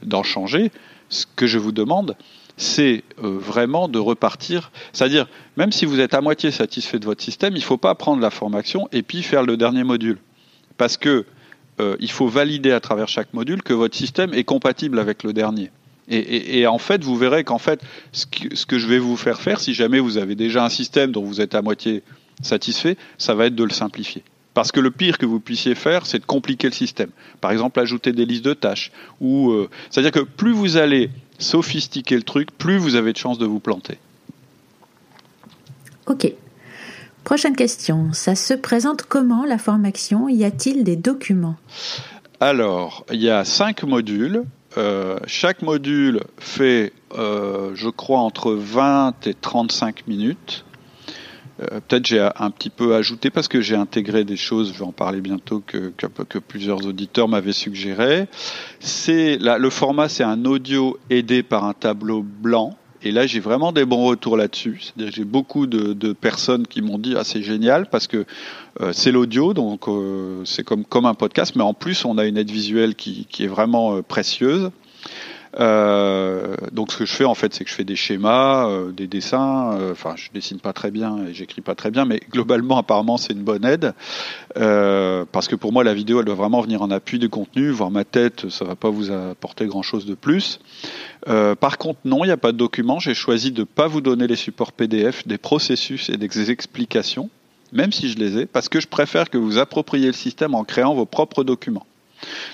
d'en 0.03 0.23
changer, 0.23 0.73
ce 1.09 1.25
que 1.37 1.47
je 1.47 1.59
vous 1.59 1.73
demande, 1.73 2.17
c'est 2.57 3.03
euh, 3.23 3.39
vraiment 3.39 3.89
de 3.89 3.99
repartir. 3.99 4.71
C'est-à-dire, 4.93 5.27
même 5.57 5.73
si 5.73 5.87
vous 5.87 6.01
êtes 6.01 6.15
à 6.15 6.21
moitié 6.21 6.51
satisfait 6.51 6.99
de 6.99 7.05
votre 7.05 7.23
système, 7.23 7.55
il 7.55 7.61
ne 7.61 7.65
faut 7.65 7.79
pas 7.79 7.95
prendre 7.95 8.23
la 8.23 8.31
formation 8.31 8.89
et 8.93 9.03
puis 9.03 9.23
faire 9.23 9.43
le 9.43 9.57
dernier 9.57 9.85
module. 9.85 10.19
Parce 10.77 10.97
que 10.97 11.25
euh, 11.81 11.97
il 11.99 12.11
faut 12.11 12.29
valider 12.29 12.73
à 12.73 12.81
travers 12.81 13.09
chaque 13.09 13.33
module 13.35 13.63
que 13.63 13.73
votre 13.73 13.97
système 13.97 14.33
est 14.35 14.45
compatible 14.45 14.99
avec 14.99 15.23
le 15.23 15.33
dernier. 15.33 15.71
Et, 16.07 16.67
en 16.67 16.77
fait, 16.77 17.03
vous 17.03 17.17
verrez 17.17 17.45
qu'en 17.45 17.59
fait, 17.59 17.81
ce 18.13 18.27
que, 18.27 18.79
je 18.79 18.87
vais 18.87 18.99
vous 18.99 19.17
faire 19.17 19.41
faire, 19.41 19.59
si 19.59 19.73
jamais 19.73 20.01
vous 20.01 20.19
avez 20.19 20.35
déjà 20.35 20.63
un 20.63 20.69
système 20.69 21.13
dont 21.13 21.25
vous 21.25 21.41
êtes 21.41 21.55
à 21.55 21.63
moitié 21.63 22.03
satisfait, 22.43 22.99
ça 23.17 23.35
va 23.35 23.47
être 23.47 23.55
de 23.55 23.65
le 23.65 23.71
simplifier. 23.71 24.23
Parce 24.53 24.71
que 24.71 24.81
le 24.81 24.91
pire 24.91 25.17
que 25.17 25.25
vous 25.25 25.41
puissiez 25.41 25.75
faire, 25.75 26.05
c'est 26.05 26.19
de 26.19 26.27
compliquer 26.27 26.69
le 26.69 26.75
système. 26.75 27.09
Par 27.41 27.53
exemple, 27.53 27.81
ajouter 27.81 28.13
des 28.13 28.27
listes 28.27 28.45
de 28.45 28.53
tâches. 28.53 28.93
Ou, 29.21 29.51
euh, 29.51 29.71
c'est-à-dire 29.89 30.13
que 30.13 30.21
plus 30.21 30.53
vous 30.53 30.77
allez 30.77 31.09
sophistiquer 31.39 32.17
le 32.17 32.23
truc, 32.23 32.51
plus 32.57 32.77
vous 32.77 32.95
avez 32.95 33.13
de 33.13 33.19
chances 33.19 33.39
de 33.39 33.47
vous 33.47 33.61
planter. 33.61 33.99
Ok. 36.07 36.33
Prochaine 37.25 37.57
question. 37.57 38.13
Ça 38.13 38.35
se 38.35 38.53
présente 38.53 39.05
comment 39.05 39.45
la 39.45 39.57
formation? 39.57 40.29
Y 40.29 40.45
a-t-il 40.45 40.85
des 40.85 40.97
documents? 40.97 41.57
Alors, 42.41 43.07
il 43.11 43.23
y 43.23 43.31
a 43.31 43.45
cinq 43.45 43.83
modules. 43.85 44.45
Euh, 44.77 45.19
chaque 45.27 45.63
module 45.63 46.21
fait, 46.39 46.93
euh, 47.17 47.71
je 47.75 47.89
crois, 47.89 48.21
entre 48.21 48.53
20 48.53 49.27
et 49.27 49.35
35 49.35 50.07
minutes. 50.07 50.65
Euh, 51.61 51.81
peut-être 51.87 52.07
j'ai 52.07 52.21
un 52.21 52.51
petit 52.51 52.71
peu 52.71 52.95
ajouté 52.95 53.31
parce 53.31 53.49
que 53.49 53.61
j'ai 53.61 53.77
intégré 53.77 54.25
des 54.25 54.37
choses, 54.37 54.73
je 54.73 54.79
vais 54.79 54.85
en 54.85 54.93
parler 54.93 55.21
bientôt, 55.21 55.63
que, 55.65 55.93
que, 55.97 56.39
plusieurs 56.39 56.85
auditeurs 56.87 57.29
m'avaient 57.29 57.53
suggéré. 57.53 58.27
C'est 58.81 59.39
le 59.39 59.71
format, 59.71 60.09
c'est 60.09 60.25
un 60.25 60.45
audio 60.45 60.99
aidé 61.11 61.43
par 61.43 61.65
un 61.65 61.73
tableau 61.73 62.23
blanc 62.23 62.77
et 63.05 63.11
là, 63.11 63.27
j'ai 63.27 63.39
vraiment 63.39 63.71
des 63.71 63.85
bons 63.85 64.07
retours 64.07 64.39
là-dessus. 64.39 64.81
C'est-à-dire 64.81 65.13
j'ai 65.15 65.25
beaucoup 65.25 65.67
de, 65.67 66.13
personnes 66.15 66.67
qui 66.67 66.81
m'ont 66.81 66.99
dit 66.99 67.15
ah 67.17 67.25
c'est 67.25 67.43
génial 67.43 67.87
parce 67.91 68.07
que 68.07 68.25
euh, 68.81 68.93
c'est 68.93 69.13
l'audio, 69.13 69.53
donc 69.53 69.89
euh, 69.89 70.43
c'est 70.45 70.65
comme 70.65 70.85
comme 70.85 71.05
un 71.05 71.15
podcast, 71.15 71.55
mais 71.55 71.63
en 71.63 71.75
plus 71.75 72.05
on 72.05 72.17
a 72.17 72.25
une 72.25 72.39
aide 72.39 72.51
visuelle 72.51 72.95
qui, 72.95 73.27
qui 73.27 73.45
est 73.45 73.49
vraiment 73.49 73.97
euh, 73.97 74.03
précieuse. 74.03 74.71
Euh, 75.61 76.57
donc 76.73 76.93
ce 76.93 76.99
que 76.99 77.07
je 77.07 77.13
fais 77.13 77.25
en 77.25 77.35
fait, 77.35 77.55
c'est 77.55 77.65
que 77.65 77.71
je 77.71 77.75
fais 77.75 77.85
des 77.85 77.97
schémas, 77.97 78.69
euh, 78.69 78.91
des 78.91 79.07
dessins. 79.07 79.73
Euh, 79.75 79.93
enfin, 79.93 80.15
je 80.17 80.29
dessine 80.33 80.59
pas 80.59 80.73
très 80.73 80.91
bien 80.91 81.27
et 81.27 81.35
j'écris 81.35 81.61
pas 81.61 81.75
très 81.75 81.91
bien, 81.91 82.05
mais 82.05 82.21
globalement, 82.31 82.79
apparemment, 82.79 83.17
c'est 83.17 83.33
une 83.33 83.43
bonne 83.43 83.65
aide 83.65 83.95
parce 84.55 85.49
que 85.49 85.57
pour 85.57 85.73
moi, 85.73 85.85
la 85.85 85.95
vidéo, 85.95 86.21
elle 86.21 86.27
doit 86.27 86.35
vraiment 86.35 86.61
venir 86.61 86.83
en 86.83 86.91
appui 86.91 87.19
du 87.19 87.29
contenu. 87.29 87.71
Voir 87.71 87.91
ma 87.91 88.05
tête, 88.05 88.49
ça 88.51 88.65
va 88.65 88.77
pas 88.77 88.91
vous 88.91 89.11
apporter 89.11 89.67
grand 89.67 89.83
chose 89.83 90.07
de 90.07 90.15
plus. 90.15 90.61
par 91.27 91.79
contre, 91.79 92.01
non, 92.05 92.25
il 92.25 92.29
n'y 92.29 92.33
a 92.33 92.37
pas 92.37 92.53
de 92.53 92.57
document. 92.57 92.99
J'ai 92.99 93.15
choisi 93.15 93.53
de 93.53 93.65
pas 93.65 93.87
vous 93.87 94.01
donner 94.01 94.27
les 94.27 94.37
supports 94.37 94.73
PDF, 94.73 95.27
des 95.27 95.39
processus 95.39 96.09
et 96.09 96.17
des 96.17 96.51
explications, 96.51 97.31
même 97.73 97.93
si 97.93 98.09
je 98.09 98.19
les 98.19 98.39
ai, 98.39 98.47
parce 98.47 98.69
que 98.69 98.81
je 98.81 98.89
préfère 98.89 99.31
que 99.31 99.39
vous 99.39 99.59
appropriez 99.59 100.07
le 100.07 100.13
système 100.13 100.55
en 100.55 100.65
créant 100.65 100.95
vos 100.95 101.07
propres 101.07 101.45
documents. 101.45 101.87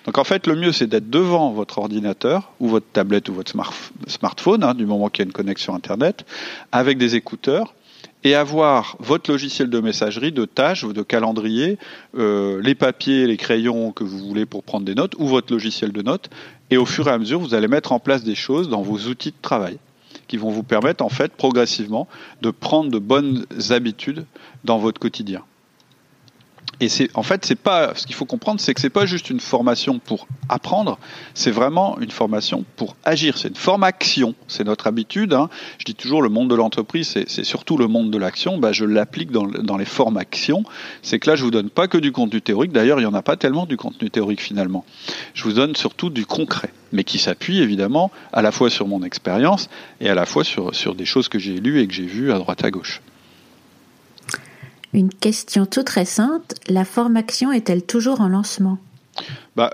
Donc 0.06 0.18
en 0.18 0.24
fait, 0.24 0.46
le 0.46 0.56
mieux, 0.56 0.72
c'est 0.72 0.87
d'être 0.87 1.11
devant 1.11 1.52
votre 1.52 1.78
ordinateur 1.78 2.52
ou 2.61 2.68
votre 2.68 2.87
tablette 2.92 3.28
ou 3.28 3.35
votre 3.35 3.52
smartphone, 4.06 4.64
hein, 4.64 4.74
du 4.74 4.87
moment 4.87 5.09
qu'il 5.09 5.24
y 5.24 5.26
a 5.26 5.28
une 5.28 5.33
connexion 5.33 5.74
Internet, 5.74 6.24
avec 6.72 6.98
des 6.98 7.16
écouteurs 7.16 7.74
et 8.22 8.35
avoir 8.35 8.96
votre 8.98 9.30
logiciel 9.30 9.70
de 9.70 9.80
messagerie, 9.80 10.33
de 10.33 10.44
tâches 10.44 10.85
de 10.85 11.02
calendrier, 11.02 11.78
euh, 12.18 12.61
les 12.62 12.74
papiers, 12.74 13.26
les 13.26 13.37
crayons 13.37 13.92
que 13.92 14.04
vous 14.04 14.18
voulez 14.18 14.46
pour 14.46 14.62
prendre 14.62 14.85
des 14.85 14.94
notes, 14.94 15.14
ou 15.18 15.26
votre 15.26 15.52
logiciel 15.52 15.92
de 15.92 16.02
notes. 16.02 16.28
Et 16.70 16.76
au 16.76 16.87
fur 16.87 17.09
et 17.09 17.11
à 17.11 17.18
mesure, 17.18 17.40
vous 17.40 17.54
allez 17.54 17.68
mettre 17.68 17.92
en 17.92 17.98
place 17.98 18.22
des 18.22 18.35
choses 18.35 18.68
dans 18.68 18.83
vos 18.83 19.09
outils 19.09 19.30
de 19.30 19.40
travail 19.40 19.78
qui 20.28 20.37
vont 20.37 20.50
vous 20.50 20.62
permettre 20.62 21.04
en 21.04 21.09
fait 21.09 21.33
progressivement 21.33 22.06
de 22.40 22.50
prendre 22.50 22.90
de 22.90 22.98
bonnes 22.98 23.46
habitudes 23.70 24.24
dans 24.64 24.78
votre 24.78 25.00
quotidien. 25.00 25.42
Et 26.80 26.88
c'est 26.88 27.10
en 27.14 27.22
fait, 27.22 27.44
c'est 27.44 27.56
pas 27.56 27.94
ce 27.94 28.06
qu'il 28.06 28.14
faut 28.14 28.24
comprendre, 28.24 28.58
c'est 28.58 28.72
que 28.72 28.80
c'est 28.80 28.88
pas 28.88 29.04
juste 29.04 29.28
une 29.28 29.40
formation 29.40 29.98
pour 29.98 30.26
apprendre, 30.48 30.98
c'est 31.34 31.50
vraiment 31.50 31.98
une 32.00 32.10
formation 32.10 32.64
pour 32.76 32.96
agir. 33.04 33.36
C'est 33.36 33.48
une 33.48 33.54
formation, 33.54 34.34
c'est 34.48 34.64
notre 34.64 34.86
habitude. 34.86 35.34
Hein. 35.34 35.50
Je 35.78 35.84
dis 35.84 35.94
toujours 35.94 36.22
le 36.22 36.30
monde 36.30 36.48
de 36.48 36.54
l'entreprise, 36.54 37.08
c'est 37.26 37.44
surtout 37.44 37.76
le 37.76 37.86
monde 37.86 38.10
de 38.10 38.16
l'action. 38.16 38.56
Bah, 38.56 38.72
je 38.72 38.86
l'applique 38.86 39.30
dans, 39.30 39.46
dans, 39.46 39.76
les 39.76 39.84
formations. 39.84 40.64
C'est 41.02 41.18
que 41.18 41.28
là, 41.28 41.36
je 41.36 41.44
vous 41.44 41.50
donne 41.50 41.68
pas 41.68 41.86
que 41.86 41.98
du 41.98 42.12
contenu 42.12 42.40
théorique. 42.40 42.72
D'ailleurs, 42.72 42.98
il 42.98 43.02
y 43.02 43.06
en 43.06 43.14
a 43.14 43.22
pas 43.22 43.36
tellement 43.36 43.66
du 43.66 43.76
contenu 43.76 44.10
théorique 44.10 44.40
finalement. 44.40 44.84
Je 45.34 45.44
vous 45.44 45.52
donne 45.52 45.76
surtout 45.76 46.08
du 46.08 46.24
concret, 46.24 46.72
mais 46.92 47.04
qui 47.04 47.18
s'appuie 47.18 47.60
évidemment 47.60 48.10
à 48.32 48.40
la 48.40 48.52
fois 48.52 48.70
sur 48.70 48.86
mon 48.88 49.02
expérience 49.02 49.68
et 50.00 50.08
à 50.08 50.14
la 50.14 50.24
fois 50.24 50.44
sur, 50.44 50.74
sur 50.74 50.94
des 50.94 51.04
choses 51.04 51.28
que 51.28 51.38
j'ai 51.38 51.60
lues 51.60 51.80
et 51.80 51.86
que 51.86 51.92
j'ai 51.92 52.06
vues 52.06 52.32
à 52.32 52.38
droite 52.38 52.64
à 52.64 52.70
gauche. 52.70 53.02
Une 54.92 55.11
question 55.11 55.66
toute 55.66 55.88
récente, 55.88 56.55
la 56.68 56.85
formation 56.85 57.53
est-elle 57.53 57.83
toujours 57.83 58.20
en 58.20 58.29
lancement? 58.29 58.79
Bah, 59.55 59.70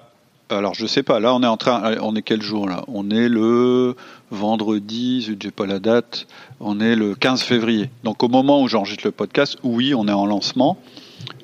alors 0.50 0.74
je 0.74 0.86
sais 0.86 1.02
pas, 1.02 1.20
là 1.20 1.34
on 1.34 1.42
est 1.42 1.46
en 1.46 1.56
train, 1.56 1.96
on 2.02 2.14
est 2.14 2.22
quel 2.22 2.42
jour 2.42 2.68
là? 2.68 2.84
On 2.88 3.10
est 3.10 3.28
le 3.28 3.96
vendredi, 4.30 5.22
je 5.22 5.32
j'ai 5.40 5.50
pas 5.50 5.66
la 5.66 5.78
date, 5.78 6.26
on 6.60 6.80
est 6.80 6.96
le 6.96 7.14
15 7.14 7.42
février. 7.42 7.90
Donc 8.04 8.22
au 8.22 8.28
moment 8.28 8.62
où 8.62 8.68
j'enregistre 8.68 9.06
le 9.06 9.12
podcast, 9.12 9.56
oui, 9.62 9.94
on 9.94 10.06
est 10.06 10.12
en 10.12 10.26
lancement. 10.26 10.78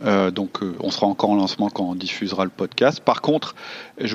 Euh, 0.05 0.31
donc 0.31 0.63
euh, 0.63 0.75
on 0.81 0.91
sera 0.91 1.07
encore 1.07 1.31
en 1.31 1.37
lancement 1.37 1.69
quand 1.69 1.85
on 1.85 1.95
diffusera 1.95 2.45
le 2.45 2.51
podcast. 2.51 3.01
Par 3.01 3.21
contre, 3.21 3.55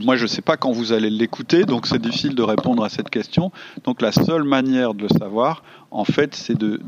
moi 0.01 0.15
je 0.15 0.23
ne 0.23 0.27
sais 0.27 0.41
pas 0.41 0.57
quand 0.57 0.71
vous 0.71 0.91
allez 0.91 1.09
l'écouter, 1.09 1.63
donc 1.63 1.87
c'est 1.87 2.01
difficile 2.01 2.35
de 2.35 2.43
répondre 2.43 2.83
à 2.83 2.89
cette 2.89 3.09
question. 3.09 3.51
Donc 3.83 4.01
la 4.01 4.11
seule 4.11 4.43
manière 4.43 4.93
de 4.93 5.03
le 5.03 5.09
savoir, 5.09 5.63
en 5.91 6.03
fait, 6.03 6.35
c'est 6.35 6.57
de, 6.57 6.79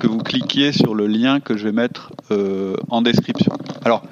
que 0.00 0.06
vous 0.06 0.18
cliquiez 0.18 0.72
sur 0.72 0.94
le 0.94 1.06
lien 1.06 1.40
que 1.40 1.56
je 1.56 1.64
vais 1.64 1.72
mettre 1.72 2.12
euh, 2.30 2.76
en 2.88 3.02
description. 3.02 3.52
Alors, 3.84 4.02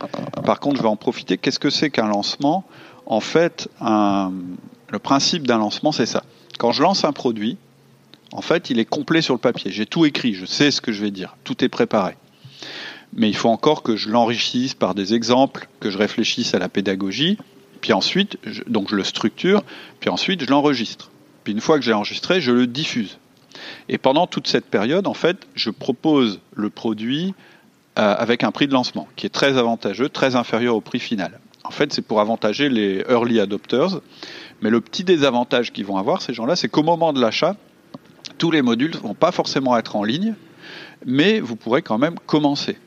par 0.45 0.61
contre, 0.61 0.77
je 0.77 0.83
vais 0.83 0.89
en 0.89 0.97
profiter. 0.97 1.39
Qu'est-ce 1.39 1.59
que 1.59 1.71
c'est 1.71 1.91
qu'un 1.91 2.09
lancement? 2.09 2.65
En 3.07 3.21
fait, 3.21 3.69
le 3.81 4.99
principe 4.99 5.47
d'un 5.47 5.59
lancement, 5.59 5.93
c'est 5.93 6.07
ça. 6.07 6.25
Quand 6.59 6.73
je 6.73 6.83
lance 6.83 7.05
un 7.05 7.13
produit, 7.13 7.57
en 8.33 8.43
fait, 8.43 8.71
il 8.71 8.79
est 8.79 8.85
complet 8.85 9.23
sur 9.23 9.35
le 9.35 9.41
papier. 9.41 9.71
J'ai 9.71 9.87
tout 9.87 10.05
écrit, 10.05 10.35
je 10.35 10.45
sais 10.45 10.71
ce 10.71 10.81
que 10.81 10.93
je 10.93 11.03
vais 11.03 11.11
dire, 11.11 11.37
tout 11.45 11.65
est 11.65 11.69
préparé. 11.69 12.17
Mais 13.15 13.29
il 13.29 13.37
faut 13.37 13.49
encore 13.49 13.83
que 13.83 13.97
je 13.97 14.11
l'enrichisse 14.11 14.75
par 14.75 14.95
des 14.95 15.15
exemples, 15.15 15.69
que 15.81 15.91
je 15.91 15.99
réfléchisse 15.99 16.55
à 16.55 16.59
la 16.59 16.69
pédagogie, 16.69 17.39
puis 17.81 17.93
ensuite, 17.93 18.39
je, 18.45 18.63
donc 18.67 18.91
je 18.91 18.97
le 18.97 19.05
structure, 19.05 19.63
puis 20.01 20.11
ensuite 20.11 20.45
je 20.45 20.51
l'enregistre. 20.51 21.11
Puis 21.45 21.53
une 21.53 21.61
fois 21.61 21.79
que 21.79 21.85
j'ai 21.85 21.93
enregistré, 21.93 22.41
je 22.41 22.53
le 22.53 22.67
diffuse. 22.67 23.19
Et 23.89 23.99
pendant 23.99 24.27
toute 24.27 24.49
cette 24.49 24.67
période, 24.67 25.07
en 25.07 25.15
fait, 25.15 25.47
je 25.55 25.71
propose 25.71 26.41
le 26.55 26.71
produit 26.71 27.35
euh, 27.99 28.15
avec 28.19 28.45
un 28.45 28.51
prix 28.51 28.67
de 28.67 28.73
lancement 28.73 29.09
qui 29.17 29.27
est 29.27 29.31
très 29.31 29.57
avantageux, 29.57 30.09
très 30.09 30.37
inférieur 30.37 30.77
au 30.77 30.81
prix 30.81 30.99
final. 30.99 31.41
En 31.65 31.71
fait, 31.71 31.93
c'est 31.93 32.03
pour 32.03 32.21
avantager 32.21 32.69
les 32.69 33.05
early 33.09 33.41
adopters. 33.41 34.01
Mais 34.63 34.71
le 34.71 34.81
petit 34.81 35.05
désavantage 35.05 35.73
qu'ils 35.73 35.87
vont 35.87 35.97
avoir, 35.97 36.23
ces 36.23 36.35
gens-là, 36.35 36.57
c'est 36.57 36.69
qu'au 36.69 36.83
moment 36.83 37.13
de 37.13 37.21
l'achat, 37.21 37.57
tous 38.39 38.51
les 38.51 38.63
modules 38.63 38.93
ne 38.93 38.99
vont 38.99 39.15
pas 39.15 39.33
forcément 39.33 39.77
être 39.77 39.97
en 39.97 40.05
ligne, 40.05 40.35
mais 41.05 41.41
vous 41.41 41.57
pourrez 41.57 41.83
quand 41.83 41.99
même 41.99 42.17
commencer. 42.27 42.79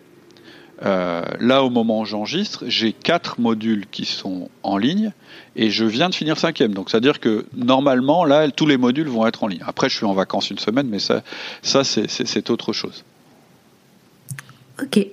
Euh, 0.85 1.23
là, 1.39 1.63
au 1.63 1.69
moment 1.69 2.01
où 2.01 2.05
j'enregistre, 2.05 2.63
j'ai 2.67 2.93
quatre 2.93 3.39
modules 3.39 3.85
qui 3.91 4.05
sont 4.05 4.49
en 4.63 4.77
ligne 4.77 5.11
et 5.55 5.69
je 5.69 5.83
viens 5.83 6.09
de 6.09 6.15
finir 6.15 6.37
cinquième. 6.37 6.73
Donc, 6.73 6.89
c'est-à-dire 6.89 7.19
que 7.19 7.45
normalement, 7.53 8.23
là, 8.23 8.49
tous 8.49 8.65
les 8.65 8.77
modules 8.77 9.09
vont 9.09 9.27
être 9.27 9.43
en 9.43 9.47
ligne. 9.47 9.63
Après, 9.65 9.89
je 9.89 9.97
suis 9.97 10.05
en 10.05 10.13
vacances 10.13 10.49
une 10.49 10.59
semaine, 10.59 10.87
mais 10.87 10.99
ça, 10.99 11.21
ça 11.61 11.83
c'est 11.83 12.49
autre 12.49 12.71
chose. 12.71 13.03
Ok. 14.81 15.05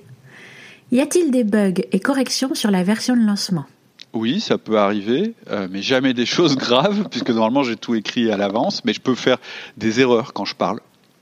Y 0.91 1.01
a-t-il 1.01 1.31
des 1.31 1.43
bugs 1.43 1.81
et 1.91 1.99
corrections 1.99 2.55
sur 2.55 2.71
la 2.71 2.83
version 2.83 3.17
de 3.17 3.21
lancement? 3.21 3.65
Oui, 4.13 4.39
ça 4.39 4.57
peut 4.57 4.79
arriver, 4.79 5.33
euh, 5.49 5.67
mais 5.69 5.81
jamais 5.81 6.13
des 6.13 6.25
choses 6.25 6.55
graves, 6.57 7.09
puisque 7.09 7.29
normalement 7.29 7.63
j'ai 7.63 7.75
tout 7.75 7.93
écrit 7.93 8.31
à 8.31 8.37
l'avance, 8.37 8.85
mais 8.85 8.93
je 8.93 9.01
peux 9.01 9.15
faire 9.15 9.37
des 9.75 9.99
erreurs 9.99 10.31
quand 10.31 10.45
je 10.45 10.55
parle, 10.55 10.79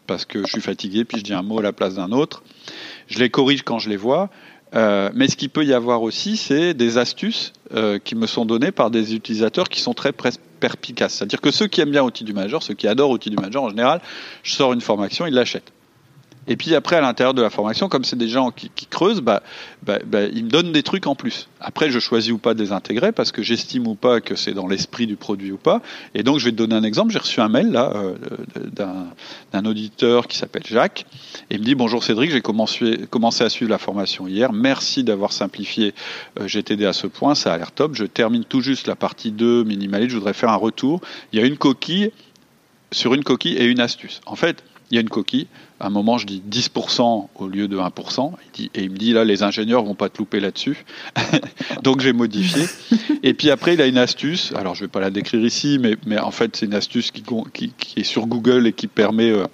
parce 0.07 0.25
que 0.25 0.39
je 0.45 0.51
suis 0.51 0.61
fatigué, 0.61 1.05
puis 1.05 1.19
je 1.19 1.23
dis 1.23 1.33
un 1.33 1.41
mot 1.41 1.59
à 1.59 1.61
la 1.61 1.73
place 1.73 1.95
d'un 1.95 2.11
autre. 2.11 2.43
Je 3.07 3.19
les 3.19 3.29
corrige 3.29 3.63
quand 3.63 3.79
je 3.79 3.89
les 3.89 3.97
vois. 3.97 4.29
Euh, 4.75 5.09
mais 5.13 5.27
ce 5.27 5.37
qu'il 5.37 5.49
peut 5.49 5.63
y 5.63 5.73
avoir 5.73 6.01
aussi, 6.01 6.37
c'est 6.37 6.73
des 6.73 6.97
astuces 6.97 7.53
euh, 7.73 7.97
qui 7.97 8.15
me 8.15 8.27
sont 8.27 8.45
données 8.45 8.71
par 8.71 8.91
des 8.91 9.15
utilisateurs 9.15 9.69
qui 9.69 9.79
sont 9.79 9.93
très 9.93 10.11
perspicaces. 10.11 11.13
C'est-à-dire 11.13 11.39
que 11.39 11.51
ceux 11.51 11.67
qui 11.67 11.81
aiment 11.81 11.91
bien 11.91 12.03
Outil 12.03 12.23
du 12.23 12.33
Major, 12.33 12.61
ceux 12.61 12.73
qui 12.73 12.87
adorent 12.87 13.11
Outil 13.11 13.29
du 13.29 13.37
Major, 13.37 13.63
en 13.63 13.69
général, 13.69 14.01
je 14.43 14.53
sors 14.53 14.73
une 14.73 14.81
formation, 14.81 15.25
ils 15.25 15.33
l'achètent. 15.33 15.71
Et 16.47 16.55
puis 16.55 16.75
après, 16.75 16.95
à 16.95 17.01
l'intérieur 17.01 17.33
de 17.33 17.41
la 17.41 17.49
formation, 17.49 17.89
comme 17.89 18.03
c'est 18.03 18.17
des 18.17 18.27
gens 18.27 18.51
qui, 18.51 18.69
creusent, 18.87 19.21
bah, 19.21 19.41
bah, 19.83 19.99
bah, 20.05 20.23
ils 20.25 20.45
me 20.45 20.49
donnent 20.49 20.71
des 20.71 20.83
trucs 20.83 21.07
en 21.07 21.15
plus. 21.15 21.47
Après, 21.59 21.89
je 21.89 21.99
choisis 21.99 22.31
ou 22.31 22.37
pas 22.37 22.53
de 22.53 22.61
les 22.61 22.71
intégrer 22.71 23.11
parce 23.11 23.31
que 23.31 23.41
j'estime 23.41 23.87
ou 23.87 23.95
pas 23.95 24.21
que 24.21 24.35
c'est 24.35 24.53
dans 24.53 24.67
l'esprit 24.67 25.07
du 25.07 25.15
produit 25.15 25.51
ou 25.51 25.57
pas. 25.57 25.81
Et 26.13 26.23
donc, 26.23 26.39
je 26.39 26.45
vais 26.45 26.51
te 26.51 26.57
donner 26.57 26.75
un 26.75 26.83
exemple. 26.83 27.11
J'ai 27.11 27.19
reçu 27.19 27.41
un 27.41 27.49
mail 27.49 27.71
là 27.71 27.91
euh, 27.95 28.15
d'un 29.51 29.65
auditeur 29.65 30.27
qui 30.27 30.37
s'appelle 30.37 30.63
Jacques 30.65 31.05
et 31.49 31.55
il 31.55 31.59
me 31.61 31.65
dit 31.65 31.75
bonjour 31.75 32.03
Cédric, 32.03 32.31
j'ai 32.31 32.41
commencé, 32.41 33.07
commencé 33.09 33.43
à 33.43 33.49
suivre 33.49 33.71
la 33.71 33.77
formation 33.77 34.27
hier. 34.27 34.53
Merci 34.53 35.03
d'avoir 35.03 35.31
simplifié 35.31 35.93
euh, 36.39 36.47
GTD 36.47 36.85
à 36.85 36.93
ce 36.93 37.07
point. 37.07 37.35
Ça 37.35 37.53
a 37.53 37.57
l'air 37.57 37.71
top. 37.71 37.95
Je 37.95 38.05
termine 38.05 38.43
tout 38.43 38.61
juste 38.61 38.87
la 38.87 38.95
partie 38.95 39.31
2 39.31 39.63
minimaliste. 39.63 40.11
Je 40.11 40.17
voudrais 40.17 40.33
faire 40.33 40.49
un 40.49 40.55
retour. 40.55 41.01
Il 41.33 41.39
y 41.39 41.43
a 41.43 41.45
une 41.45 41.57
coquille 41.57 42.11
sur 42.91 43.13
une 43.13 43.23
coquille 43.23 43.57
et 43.57 43.65
une 43.65 43.79
astuce. 43.79 44.21
En 44.25 44.35
fait, 44.35 44.63
il 44.91 44.95
y 44.95 44.97
a 44.97 45.01
une 45.01 45.09
coquille. 45.09 45.47
À 45.79 45.87
un 45.87 45.89
moment, 45.89 46.17
je 46.17 46.25
dis 46.25 46.41
10% 46.49 47.27
au 47.35 47.47
lieu 47.47 47.67
de 47.67 47.77
1%. 47.77 48.33
et 48.57 48.69
il 48.75 48.89
me 48.89 48.97
dit, 48.97 49.13
là, 49.13 49.25
les 49.25 49.43
ingénieurs 49.43 49.83
vont 49.83 49.95
pas 49.95 50.09
te 50.09 50.17
louper 50.19 50.39
là-dessus. 50.39 50.85
Donc, 51.83 51.99
j'ai 51.99 52.13
modifié. 52.13 52.65
et 53.23 53.33
puis 53.33 53.49
après, 53.49 53.73
il 53.73 53.81
a 53.81 53.87
une 53.87 53.97
astuce. 53.97 54.53
Alors, 54.55 54.75
je 54.75 54.81
vais 54.81 54.87
pas 54.87 55.01
la 55.01 55.09
décrire 55.09 55.43
ici, 55.43 55.77
mais, 55.79 55.97
mais 56.05 56.17
en 56.17 56.31
fait, 56.31 56.55
c'est 56.55 56.65
une 56.65 56.73
astuce 56.73 57.11
qui, 57.11 57.23
qui, 57.53 57.99
est 57.99 58.03
sur 58.03 58.27
Google 58.27 58.67
et 58.67 58.73
qui 58.73 58.87
permet 58.87 59.31
euh, 59.31 59.45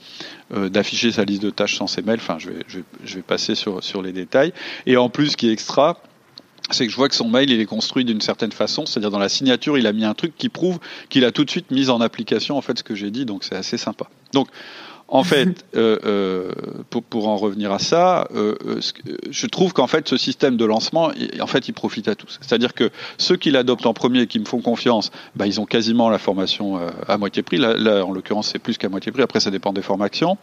euh, 0.53 0.69
d'afficher 0.69 1.11
sa 1.11 1.23
liste 1.23 1.41
de 1.41 1.49
tâches 1.49 1.77
sans 1.77 1.87
ses 1.87 2.03
mails. 2.03 2.19
Enfin, 2.19 2.37
je 2.37 2.49
vais, 2.49 2.83
je 3.03 3.19
passer 3.19 3.55
sur, 3.55 3.83
sur 3.83 4.01
les 4.01 4.11
détails. 4.11 4.53
Et 4.85 4.97
en 4.97 5.09
plus, 5.09 5.29
ce 5.29 5.37
qui 5.37 5.49
est 5.49 5.53
extra, 5.53 6.01
c'est 6.69 6.85
que 6.85 6.91
je 6.91 6.97
vois 6.97 7.09
que 7.09 7.15
son 7.15 7.29
mail 7.29 7.49
il 7.49 7.59
est 7.59 7.65
construit 7.65 8.05
d'une 8.05 8.21
certaine 8.21 8.51
façon, 8.51 8.85
c'est-à-dire 8.85 9.11
dans 9.11 9.19
la 9.19 9.29
signature 9.29 9.77
il 9.77 9.87
a 9.87 9.93
mis 9.93 10.05
un 10.05 10.13
truc 10.13 10.37
qui 10.37 10.49
prouve 10.49 10.79
qu'il 11.09 11.25
a 11.25 11.31
tout 11.31 11.43
de 11.43 11.49
suite 11.49 11.71
mis 11.71 11.89
en 11.89 12.01
application 12.01 12.57
en 12.57 12.61
fait 12.61 12.77
ce 12.77 12.83
que 12.83 12.95
j'ai 12.95 13.11
dit, 13.11 13.25
donc 13.25 13.43
c'est 13.43 13.55
assez 13.55 13.77
sympa. 13.77 14.07
Donc 14.33 14.47
en 15.11 15.25
fait, 15.25 15.65
euh, 15.75 15.99
euh, 16.05 16.51
pour, 16.89 17.27
en 17.27 17.35
revenir 17.35 17.73
à 17.73 17.79
ça, 17.79 18.29
euh, 18.33 18.55
je 19.29 19.45
trouve 19.45 19.73
qu'en 19.73 19.87
fait, 19.87 20.07
ce 20.07 20.15
système 20.15 20.55
de 20.55 20.63
lancement, 20.63 21.11
en 21.41 21.47
fait, 21.47 21.67
il 21.67 21.73
profite 21.73 22.07
à 22.07 22.15
tous. 22.15 22.39
C'est-à-dire 22.41 22.73
que 22.73 22.89
ceux 23.17 23.35
qui 23.35 23.51
l'adoptent 23.51 23.85
en 23.85 23.93
premier 23.93 24.21
et 24.21 24.27
qui 24.27 24.39
me 24.39 24.45
font 24.45 24.61
confiance, 24.61 25.11
bah, 25.35 25.47
ils 25.47 25.59
ont 25.59 25.65
quasiment 25.65 26.09
la 26.09 26.17
formation 26.17 26.79
à 27.09 27.17
moitié 27.17 27.43
prix. 27.43 27.57
Là, 27.57 27.75
là 27.75 28.05
en 28.05 28.13
l'occurrence, 28.13 28.47
c'est 28.47 28.59
plus 28.59 28.77
qu'à 28.77 28.87
moitié 28.87 29.11
prix. 29.11 29.21
Après, 29.21 29.41
ça 29.41 29.51
dépend 29.51 29.73
des 29.73 29.81
formations. 29.81 30.37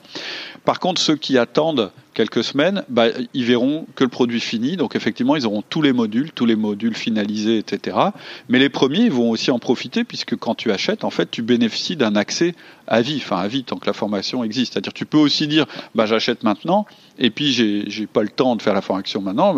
Par 0.67 0.81
contre, 0.81 1.01
ceux 1.01 1.17
qui 1.17 1.39
attendent 1.39 1.91
quelques 2.19 2.43
semaines, 2.43 2.83
bah, 2.89 3.07
ils 3.33 3.45
verront 3.45 3.87
que 3.95 4.03
le 4.03 4.11
produit 4.11 4.41
fini. 4.41 4.77
Donc 4.77 4.97
effectivement, 4.97 5.37
ils 5.37 5.47
auront 5.47 5.63
tous 5.63 5.83
les 5.83 5.93
modules, 5.93 6.33
tous 6.33 6.47
les 6.47 6.57
modules 6.57 6.97
finalisés, 6.97 7.59
etc. 7.59 7.97
Mais 8.49 8.59
les 8.59 8.69
premiers, 8.69 9.09
vont 9.09 9.31
aussi 9.31 9.51
en 9.51 9.61
profiter 9.61 10.03
puisque 10.05 10.37
quand 10.37 10.57
tu 10.57 10.73
achètes, 10.73 11.05
en 11.05 11.11
fait, 11.11 11.31
tu 11.31 11.43
bénéficies 11.43 11.97
d'un 11.97 12.17
accès 12.17 12.55
à 12.89 13.03
vie, 13.03 13.21
enfin 13.23 13.37
à 13.37 13.47
vie 13.47 13.63
tant 13.65 13.77
que 13.77 13.87
la 13.87 13.93
formation 13.93 14.43
existe. 14.43 14.73
C'est-à-dire, 14.73 14.93
tu 14.93 15.07
peux 15.07 15.19
aussi 15.19 15.47
dire, 15.47 15.67
bah, 15.95 16.07
j'achète 16.07 16.43
maintenant 16.43 16.87
et 17.19 17.31
puis 17.31 17.53
j'ai 17.53 18.07
pas 18.07 18.23
le 18.23 18.31
temps 18.31 18.57
de 18.57 18.63
faire 18.63 18.75
la 18.75 18.83
formation 18.83 19.21
maintenant. 19.21 19.55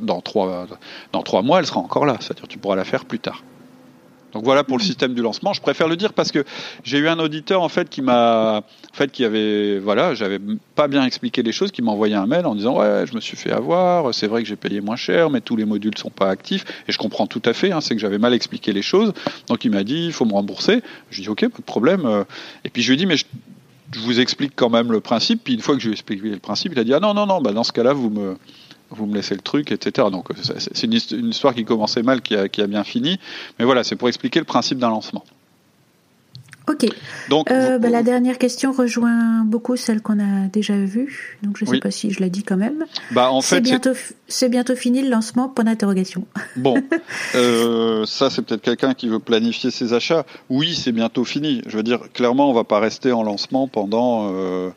Dans 0.00 0.20
trois, 0.20 0.66
dans 1.12 1.22
trois 1.22 1.42
mois, 1.42 1.60
elle 1.60 1.66
sera 1.66 1.80
encore 1.80 2.04
là. 2.04 2.16
C'est-à-dire, 2.20 2.48
tu 2.48 2.58
pourras 2.58 2.76
la 2.76 2.84
faire 2.84 3.04
plus 3.04 3.20
tard. 3.20 3.42
Donc 4.32 4.44
voilà 4.44 4.64
pour 4.64 4.78
le 4.78 4.82
système 4.82 5.14
du 5.14 5.22
lancement. 5.22 5.52
Je 5.52 5.60
préfère 5.60 5.88
le 5.88 5.96
dire 5.96 6.12
parce 6.12 6.32
que 6.32 6.44
j'ai 6.84 6.98
eu 6.98 7.08
un 7.08 7.18
auditeur 7.18 7.62
en 7.62 7.68
fait 7.68 7.88
qui 7.88 8.02
m'a, 8.02 8.58
en 8.58 8.94
fait, 8.94 9.10
qui 9.12 9.24
avait, 9.24 9.78
voilà, 9.78 10.14
j'avais 10.14 10.38
pas 10.74 10.88
bien 10.88 11.04
expliqué 11.04 11.42
les 11.42 11.52
choses, 11.52 11.70
qui 11.70 11.82
m'a 11.82 11.92
envoyé 11.92 12.14
un 12.14 12.26
mail 12.26 12.46
en 12.46 12.54
disant 12.54 12.78
ouais, 12.78 13.04
je 13.06 13.14
me 13.14 13.20
suis 13.20 13.36
fait 13.36 13.52
avoir. 13.52 14.14
C'est 14.14 14.26
vrai 14.26 14.42
que 14.42 14.48
j'ai 14.48 14.56
payé 14.56 14.80
moins 14.80 14.96
cher, 14.96 15.30
mais 15.30 15.40
tous 15.40 15.56
les 15.56 15.64
modules 15.64 15.96
sont 15.98 16.10
pas 16.10 16.30
actifs. 16.30 16.64
Et 16.88 16.92
je 16.92 16.98
comprends 16.98 17.26
tout 17.26 17.42
à 17.44 17.52
fait. 17.52 17.72
Hein, 17.72 17.80
c'est 17.80 17.94
que 17.94 18.00
j'avais 18.00 18.18
mal 18.18 18.34
expliqué 18.34 18.72
les 18.72 18.82
choses. 18.82 19.12
Donc 19.48 19.64
il 19.64 19.70
m'a 19.70 19.84
dit 19.84 20.06
il 20.06 20.12
faut 20.12 20.24
me 20.24 20.32
rembourser. 20.32 20.82
Je 21.10 21.16
lui 21.16 21.22
dit 21.24 21.28
ok, 21.28 21.48
pas 21.48 21.58
de 21.58 21.62
problème. 21.62 22.24
Et 22.64 22.70
puis 22.70 22.82
je 22.82 22.88
lui 22.88 22.94
ai 22.94 22.96
dit 22.96 23.06
mais 23.06 23.16
je, 23.16 23.24
vous 23.98 24.20
explique 24.20 24.52
quand 24.56 24.70
même 24.70 24.90
le 24.90 25.00
principe. 25.00 25.44
Puis 25.44 25.54
une 25.54 25.60
fois 25.60 25.74
que 25.74 25.80
je 25.80 25.88
lui 25.88 25.92
ai 25.92 25.94
expliqué 25.94 26.28
le 26.28 26.38
principe, 26.38 26.72
il 26.72 26.78
a 26.78 26.84
dit 26.84 26.94
ah 26.94 27.00
non 27.00 27.12
non 27.12 27.26
non, 27.26 27.42
bah 27.42 27.52
dans 27.52 27.64
ce 27.64 27.72
cas-là 27.72 27.92
vous 27.92 28.08
me 28.08 28.36
vous 28.94 29.06
me 29.06 29.14
laissez 29.14 29.34
le 29.34 29.40
truc, 29.40 29.72
etc. 29.72 30.08
Donc 30.10 30.28
c'est 30.42 30.84
une, 30.84 30.92
histoire 30.92 31.54
qui 31.54 31.64
commençait 31.64 32.02
mal, 32.02 32.22
qui 32.22 32.36
a, 32.36 32.48
qui 32.48 32.62
a 32.62 32.66
bien 32.66 32.84
fini. 32.84 33.18
Mais 33.58 33.64
voilà, 33.64 33.84
c'est 33.84 33.96
pour 33.96 34.08
expliquer 34.08 34.38
le 34.38 34.44
principe 34.44 34.78
d'un 34.78 34.90
lancement. 34.90 35.24
Ok. 36.68 36.86
Donc, 37.28 37.50
euh, 37.50 37.78
bah, 37.78 37.90
la 37.90 38.02
dernière 38.02 38.38
question 38.38 38.72
rejoint 38.72 39.44
beaucoup 39.44 39.76
celle 39.76 40.00
qu'on 40.00 40.20
a 40.20 40.46
déjà 40.46 40.76
vue. 40.76 41.38
Donc, 41.42 41.56
je 41.58 41.64
ne 41.64 41.70
sais 41.70 41.78
pas 41.80 41.90
si 41.90 42.10
je 42.10 42.20
l'ai 42.20 42.30
dit 42.30 42.44
quand 42.44 42.56
même. 42.56 42.84
Bah, 43.10 43.30
en 43.32 43.40
fait, 43.40 43.56
c'est 44.28 44.48
bientôt, 44.48 44.76
fini 44.76 45.02
le 45.02 45.10
lancement. 45.10 45.48
Point 45.48 45.64
d'interrogation. 45.64 46.24
Bon, 46.56 46.80
euh, 47.34 48.06
ça, 48.06 48.30
c'est 48.30 48.42
peut-être 48.42 48.62
quelqu'un 48.62 48.94
qui 48.94 49.08
veut 49.08 49.18
planifier 49.18 49.70
ses 49.70 49.92
achats. 49.92 50.24
Oui, 50.50 50.74
c'est 50.74 50.92
bientôt 50.92 51.24
fini. 51.24 51.62
Je 51.66 51.76
veux 51.76 51.82
dire, 51.82 52.00
clairement, 52.12 52.48
on 52.48 52.54
va 52.54 52.64
pas 52.64 52.78
rester 52.78 53.10
en 53.12 53.24
lancement 53.24 53.66
pendant 53.66 54.30
euh, 54.32 54.70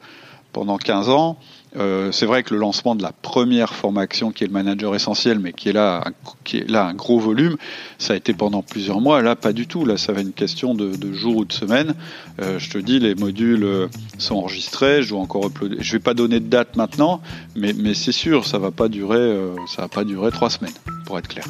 pendant 0.54 0.78
15 0.78 1.10
ans. 1.10 1.38
Euh, 1.78 2.12
c'est 2.12 2.26
vrai 2.26 2.44
que 2.44 2.54
le 2.54 2.60
lancement 2.60 2.96
de 2.96 3.04
la 3.04 3.12
première 3.12 3.74
formation, 3.74 4.32
qui 4.32 4.44
est 4.44 4.48
le 4.48 4.54
manager 4.54 4.96
essentiel, 4.96 5.40
mais 5.40 5.54
qui 5.54 5.70
est 5.70 5.74
là, 5.74 6.04
qui 6.44 6.58
est 6.58 6.70
là 6.70 6.86
un 6.86 6.94
gros 6.94 7.20
volume, 7.20 7.58
ça 7.98 8.14
a 8.14 8.16
été 8.16 8.34
pendant 8.34 8.62
plusieurs 8.62 9.02
mois. 9.02 9.22
Là, 9.22 9.36
pas 9.36 9.54
du 9.54 9.68
tout. 9.68 9.86
Là, 9.86 9.98
ça 9.98 10.14
va 10.14 10.22
être 10.22 10.28
une 10.28 10.34
question 10.34 10.74
de, 10.74 10.96
de 10.96 11.14
jours 11.14 11.38
ou 11.38 11.46
de 11.46 11.54
semaines. 11.54 11.94
Euh, 12.42 12.60
je 12.60 12.70
te 12.70 12.78
dis, 12.78 13.00
les 13.00 13.16
modules 13.16 13.64
euh, 13.64 13.88
sont 14.18 14.36
enregistrés. 14.36 15.04
Je 15.04 15.10
dois 15.10 15.20
encore 15.20 15.48
uploader. 15.48 15.78
Je 15.80 15.92
vais 15.94 16.00
pas 16.00 16.14
donner 16.14 16.40
de 16.40 16.48
date 16.48 16.76
maintenant, 16.76 17.22
mais, 17.56 17.74
mais 17.74 17.94
c'est 17.94 18.12
sûr, 18.12 18.46
ça 18.46 18.58
va 18.58 18.72
pas 18.72 18.88
durer, 18.88 19.18
euh, 19.18 19.56
ça 19.68 19.84
va 19.84 19.88
pas 19.88 20.04
durer 20.04 20.32
trois 20.32 20.50
semaines, 20.50 20.74
pour 21.06 21.18
être 21.20 21.28
clair. 21.28 21.46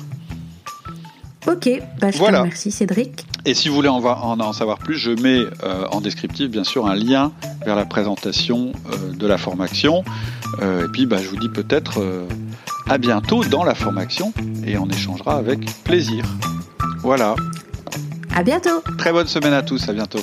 Ok, 1.47 1.69
bah, 1.99 2.09
je 2.11 2.17
te 2.17 2.23
remercie 2.23 2.71
Cédric. 2.71 3.25
Et 3.45 3.53
si 3.53 3.69
vous 3.69 3.75
voulez 3.75 3.89
en, 3.89 4.03
en, 4.03 4.53
savoir 4.53 4.79
plus, 4.79 4.97
je 4.97 5.11
mets 5.11 5.39
euh, 5.63 5.85
en 5.91 6.01
descriptif 6.01 6.49
bien 6.49 6.63
sûr 6.63 6.87
un 6.87 6.95
lien 6.95 7.31
vers 7.63 7.75
la 7.75 7.85
présentation 7.85 8.71
euh, 8.91 9.13
de 9.13 9.27
la 9.27 9.37
formation. 9.37 10.03
Euh, 10.61 10.85
et 10.85 10.91
puis 10.91 11.05
bah, 11.05 11.17
je 11.21 11.27
vous 11.29 11.37
dis 11.37 11.49
peut-être 11.49 12.03
à 12.89 12.97
bientôt 12.97 13.43
dans 13.43 13.63
la 13.63 13.75
formation 13.75 14.33
et 14.65 14.77
on 14.77 14.87
échangera 14.89 15.37
avec 15.37 15.59
plaisir. 15.83 16.25
Voilà. 17.01 17.35
À 18.33 18.43
bientôt. 18.43 18.81
Très 18.97 19.11
bonne 19.11 19.27
semaine 19.27 19.53
à 19.53 19.61
tous. 19.61 19.87
À 19.87 19.93
bientôt. 19.93 20.21